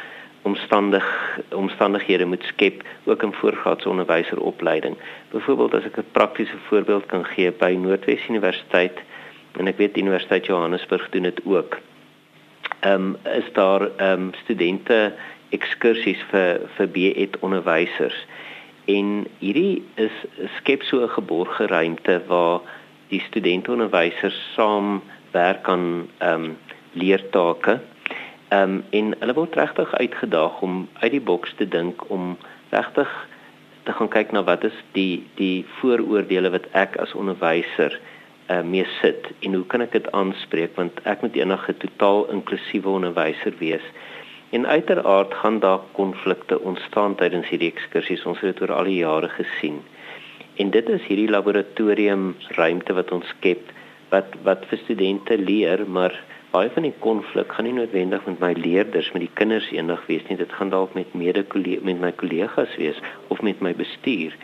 omstandig 0.43 1.39
omstandighede 1.51 2.25
moet 2.25 2.43
skep 2.43 2.83
ook 3.05 3.23
in 3.23 3.33
voorgraadse 3.33 3.89
onderwyseropleiding. 3.89 4.97
Byvoorbeeld 5.31 5.75
as 5.75 5.85
ek 5.85 5.97
'n 5.97 6.13
praktiese 6.13 6.59
voorbeeld 6.69 7.07
kan 7.07 7.25
gee 7.25 7.53
by 7.53 7.77
Noordwes 7.79 8.29
Universiteit 8.29 8.99
en 9.59 9.67
ek 9.67 9.77
weet 9.77 9.97
Universiteit 9.97 10.47
Johannesburg 10.47 11.09
doen 11.11 11.23
dit 11.23 11.41
ook. 11.45 11.79
Ehm 12.81 12.95
um, 12.95 13.17
is 13.25 13.53
daar 13.53 13.89
ehm 13.97 14.21
um, 14.21 14.31
studente 14.43 15.13
ekskursies 15.49 16.23
vir 16.31 16.61
vir 16.77 16.89
BEd 16.89 17.39
onderwysers. 17.39 18.27
En 18.85 19.27
hierdie 19.39 19.83
is 19.95 20.13
skep 20.57 20.83
so 20.83 21.03
'n 21.03 21.09
geborge 21.09 21.67
ruimte 21.67 22.23
waar 22.27 22.61
die 23.09 23.21
studente 23.21 23.71
onderwysers 23.71 24.53
saam 24.55 25.03
werk 25.31 25.69
aan 25.69 26.09
ehm 26.19 26.45
um, 26.45 26.57
leertake 26.93 27.81
Ehm 28.51 28.63
um, 28.63 28.85
en 28.91 29.13
hulle 29.19 29.35
word 29.35 29.55
regtig 29.55 29.93
uitgedaag 29.95 30.61
om 30.67 30.89
uit 31.01 31.13
die 31.13 31.21
boks 31.23 31.53
te 31.59 31.67
dink 31.69 32.01
om 32.11 32.33
regtig 32.71 33.11
te 33.87 33.93
gaan 33.93 34.09
kyk 34.11 34.33
na 34.35 34.43
wat 34.49 34.65
is 34.67 34.79
die 34.97 35.23
die 35.39 35.67
vooroordeele 35.79 36.51
wat 36.51 36.67
ek 36.81 36.97
as 37.05 37.15
onderwyser 37.15 37.95
uh, 38.51 38.61
mee 38.73 38.87
sit 38.97 39.29
en 39.47 39.55
hoe 39.55 39.67
kan 39.73 39.85
ek 39.85 39.95
dit 39.95 40.09
aanspreek 40.19 40.75
want 40.81 40.99
ek 41.13 41.23
moet 41.23 41.39
'n 41.39 41.55
totaal 41.85 42.27
inklusiewe 42.35 42.89
onderwyser 42.89 43.55
wees. 43.59 43.87
En 44.51 44.67
uiteraard 44.67 45.35
gaan 45.35 45.61
daar 45.61 45.81
konflikte 45.93 46.61
ontstaan 46.61 47.15
tydens 47.15 47.49
hierdie 47.49 47.71
ekskursies 47.71 48.27
ons 48.27 48.41
het 48.41 48.59
dit 48.59 48.63
oor 48.63 48.77
al 48.77 48.91
die 48.91 48.99
jare 49.07 49.29
gesien. 49.29 49.79
En 50.57 50.71
dit 50.71 50.89
is 50.89 51.07
hierdie 51.07 51.31
laboratorium 51.31 52.35
ruimte 52.59 52.93
wat 52.93 53.13
ons 53.13 53.29
skep 53.39 53.71
wat 54.11 54.35
wat 54.43 54.67
vir 54.67 54.79
studente 54.79 55.39
leer 55.39 55.87
maar 55.87 56.19
baie 56.51 56.71
van 56.75 56.83
die 56.83 56.95
konflik 56.99 57.53
gaan 57.55 57.69
nie 57.69 57.77
noodwendig 57.77 58.25
met 58.27 58.41
my 58.43 58.51
leerders 58.59 59.13
met 59.15 59.23
die 59.23 59.35
kinders 59.39 59.69
eendag 59.71 60.03
wees 60.09 60.25
nie. 60.29 60.39
Dit 60.41 60.53
gaan 60.59 60.73
dalk 60.73 60.95
met 60.99 61.15
mede 61.15 61.45
met 61.83 62.01
my 62.01 62.11
kollegas 62.13 62.77
wees 62.77 62.99
of 63.29 63.43
met 63.43 63.61
my 63.61 63.75
bestuur. 63.75 64.35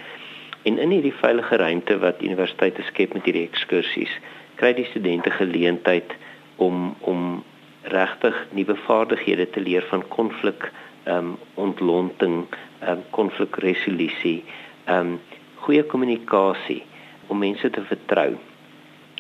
En 0.63 0.79
in 0.79 0.91
hierdie 0.91 1.15
veilige 1.15 1.57
ruimte 1.57 1.99
wat 1.99 2.23
universiteite 2.23 2.83
skep 2.83 3.15
met 3.15 3.25
hierdie 3.25 3.49
ekskursies 3.49 4.13
kry 4.57 4.73
die 4.75 4.87
studente 4.91 5.31
geleentheid 5.31 6.15
om 6.57 6.95
om 7.01 7.45
regtig 7.83 8.35
nuwe 8.51 8.77
vaardighede 8.87 9.51
te 9.51 9.61
leer 9.61 9.85
van 9.91 10.03
konflik 10.09 10.71
ehm 11.05 11.17
um, 11.17 11.37
ontlonting 11.55 12.47
ehm 12.81 12.91
um, 12.91 13.05
konflikresolusie 13.11 14.45
ehm 14.85 14.99
um, 14.99 15.21
goeie 15.67 15.83
kommunikasie 15.83 16.83
om 17.27 17.39
mense 17.39 17.71
te 17.71 17.83
vertrou 17.91 18.37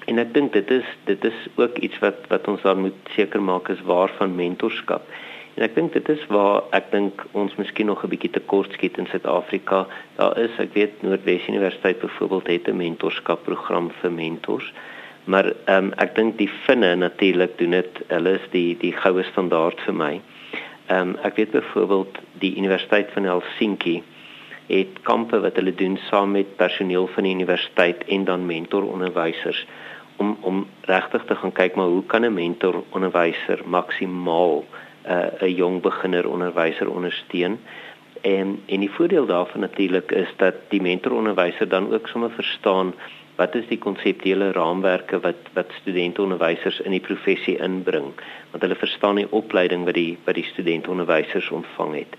En 0.06 0.18
ek 0.22 0.34
dink 0.34 0.52
dit 0.54 0.70
is 0.70 0.90
dit 1.08 1.24
is 1.24 1.38
ook 1.58 1.78
iets 1.82 1.98
wat 1.98 2.26
wat 2.30 2.46
ons 2.48 2.62
dan 2.62 2.84
moet 2.84 3.14
seker 3.14 3.42
maak 3.42 3.68
is 3.74 3.80
waar 3.88 4.12
van 4.18 4.36
mentorskap. 4.38 5.08
En 5.56 5.64
ek 5.64 5.74
dink 5.74 5.94
dit 5.96 6.08
is 6.12 6.22
waar 6.30 6.66
ek 6.76 6.92
dink 6.92 7.24
ons 7.32 7.54
miskien 7.58 7.88
nog 7.90 8.04
'n 8.04 8.12
bietjie 8.12 8.30
te 8.30 8.42
kort 8.52 8.72
skiet 8.72 8.98
in 9.02 9.08
Suid-Afrika. 9.10 9.86
Daar 10.16 10.38
is, 10.38 10.52
ek 10.58 10.74
weet 10.74 11.02
Noordwes 11.02 11.48
Universiteit 11.48 11.98
byvoorbeeld 12.00 12.46
het 12.46 12.68
'n 12.68 12.76
mentorskap 12.76 13.42
program 13.44 13.90
vir 14.00 14.12
mentors. 14.12 14.72
Maar 15.24 15.46
ehm 15.64 15.84
um, 15.84 15.92
ek 15.98 16.14
dink 16.14 16.38
die 16.38 16.50
finne 16.66 16.94
natuurlik 16.94 17.58
doen 17.58 17.70
dit. 17.70 18.02
Hulle 18.08 18.32
is 18.38 18.46
die 18.50 18.76
die 18.78 18.92
goue 18.92 19.22
standaard 19.22 19.80
vir 19.80 19.94
my. 19.94 20.20
Ehm 20.86 21.00
um, 21.00 21.16
ek 21.22 21.36
weet 21.36 21.50
byvoorbeeld 21.50 22.18
die 22.38 22.56
Universiteit 22.56 23.10
van 23.10 23.24
Helsinki 23.24 24.02
het 24.66 25.02
kampe 25.02 25.40
wat 25.40 25.56
hulle 25.56 25.74
doen 25.74 25.98
saam 26.10 26.30
met 26.30 26.56
personeel 26.56 27.06
van 27.06 27.22
die 27.22 27.34
universiteit 27.34 28.04
en 28.04 28.24
dan 28.24 28.46
mentoronderwysers 28.46 29.66
om 30.16 30.36
om 30.40 30.66
regtig 30.80 31.24
te 31.24 31.34
gaan 31.34 31.52
kyk 31.52 31.74
maar 31.74 31.86
hoe 31.86 32.04
kan 32.06 32.24
'n 32.24 32.34
mentor 32.34 32.82
onderwyser 32.90 33.60
maksimaal 33.64 34.64
'n 34.64 35.12
uh, 35.12 35.42
'n 35.42 35.54
jong 35.54 35.80
beginner 35.80 36.28
onderwyser 36.28 36.90
ondersteun? 36.90 37.58
En 38.20 38.62
en 38.66 38.80
die 38.80 38.90
voordeel 38.90 39.26
daarvan 39.26 39.60
natuurlik 39.60 40.12
is 40.12 40.28
dat 40.36 40.54
die 40.68 40.82
mentor 40.82 41.12
onderwyser 41.12 41.68
dan 41.68 41.92
ook 41.94 42.08
sommer 42.08 42.30
verstaan 42.30 42.94
wat 43.36 43.54
is 43.54 43.66
die 43.68 43.78
konseptuele 43.78 44.50
raamwerke 44.52 45.20
wat 45.20 45.50
wat 45.52 45.72
studente 45.80 46.22
onderwysers 46.22 46.80
in 46.80 46.90
die 46.90 47.04
professie 47.04 47.58
inbring 47.58 48.12
want 48.50 48.62
hulle 48.62 48.74
verstaan 48.74 49.20
die 49.20 49.30
opleiding 49.30 49.84
wat 49.84 49.94
die 49.94 50.18
wat 50.24 50.34
die 50.34 50.48
studente 50.52 50.90
onderwysers 50.90 51.50
ontvang 51.50 51.94
het. 51.94 52.16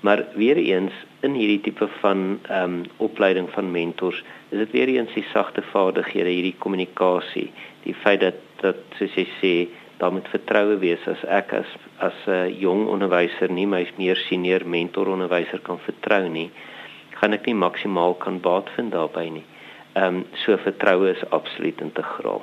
Maar 0.00 0.24
weer 0.34 0.56
eens 0.56 0.92
in 1.20 1.34
hierdie 1.34 1.60
tipe 1.60 1.88
van 2.00 2.38
ehm 2.42 2.62
um, 2.62 2.84
opleiding 2.96 3.50
van 3.50 3.70
mentors 3.70 4.22
is 4.48 4.58
dit 4.58 4.70
weer 4.70 4.88
eens 4.88 5.14
die 5.14 5.26
sagte 5.32 5.62
vaardighede, 5.62 6.30
hierdie 6.30 6.54
kommunikasie, 6.58 7.50
die 7.82 7.94
feit 7.94 8.20
dat 8.20 8.34
dat 8.62 8.76
soos 8.98 9.14
jy 9.14 9.26
sê, 9.38 9.52
daar 9.98 10.12
moet 10.12 10.28
vertroue 10.30 10.78
wees 10.78 11.02
as 11.10 11.22
ek 11.26 11.52
as 11.52 11.70
as 11.98 12.14
'n 12.26 12.30
uh, 12.30 12.60
jong 12.60 12.86
onderwyser 12.86 13.50
nie 13.50 13.66
my 13.66 13.82
meer 13.96 14.16
senior 14.16 14.66
mentor 14.66 15.06
onderwyser 15.06 15.58
kan 15.58 15.78
vertrou 15.78 16.28
nie, 16.28 16.50
gaan 17.20 17.32
ek 17.32 17.46
nie 17.46 17.54
maksimaal 17.54 18.14
kan 18.14 18.40
baat 18.40 18.70
vind 18.76 18.92
daarbey 18.92 19.28
nie. 19.30 19.44
Ehm 19.94 20.14
um, 20.14 20.24
so 20.44 20.56
vertroue 20.56 21.10
is 21.10 21.30
absoluut 21.30 21.80
integraal. 21.80 22.42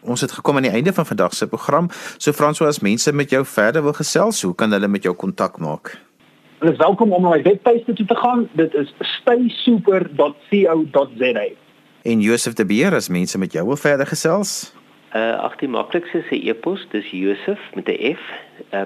Ons 0.00 0.20
het 0.20 0.32
gekom 0.32 0.56
aan 0.56 0.62
die 0.62 0.74
einde 0.74 0.92
van 0.92 1.06
vandag 1.06 1.34
se 1.34 1.46
program. 1.46 1.88
So 2.18 2.32
François, 2.32 2.68
as 2.68 2.80
mense 2.80 3.12
met 3.12 3.30
jou 3.30 3.44
verder 3.44 3.82
wil 3.82 3.92
gesels, 3.92 4.42
hoe 4.42 4.54
kan 4.54 4.72
hulle 4.72 4.88
met 4.88 5.02
jou 5.02 5.14
kontak 5.14 5.58
maak? 5.58 6.07
Hulle 6.58 6.72
is 6.72 6.78
welkom 6.78 7.12
om 7.12 7.22
na 7.22 7.28
my 7.28 7.42
webtuiste 7.42 7.92
toe 7.92 8.06
te 8.06 8.14
gaan. 8.14 8.48
Dit 8.52 8.74
is 8.74 8.94
staysuper.co.za. 8.98 11.44
En 12.02 12.20
Josef 12.20 12.52
de 12.52 12.66
Beer, 12.66 12.94
as 12.94 13.08
mense 13.08 13.38
met 13.38 13.52
jou 13.52 13.66
wil 13.66 13.76
verder 13.76 14.06
gesels? 14.06 14.72
Uh 15.14 15.38
ag 15.38 15.56
die 15.62 15.68
maklikste 15.68 16.18
is 16.18 16.30
'n 16.30 16.48
e-pos, 16.48 16.86
dis 16.90 17.10
Josef 17.10 17.60
met 17.74 17.88
'n 17.88 18.14
F, 18.14 18.20
uh, 18.74 18.82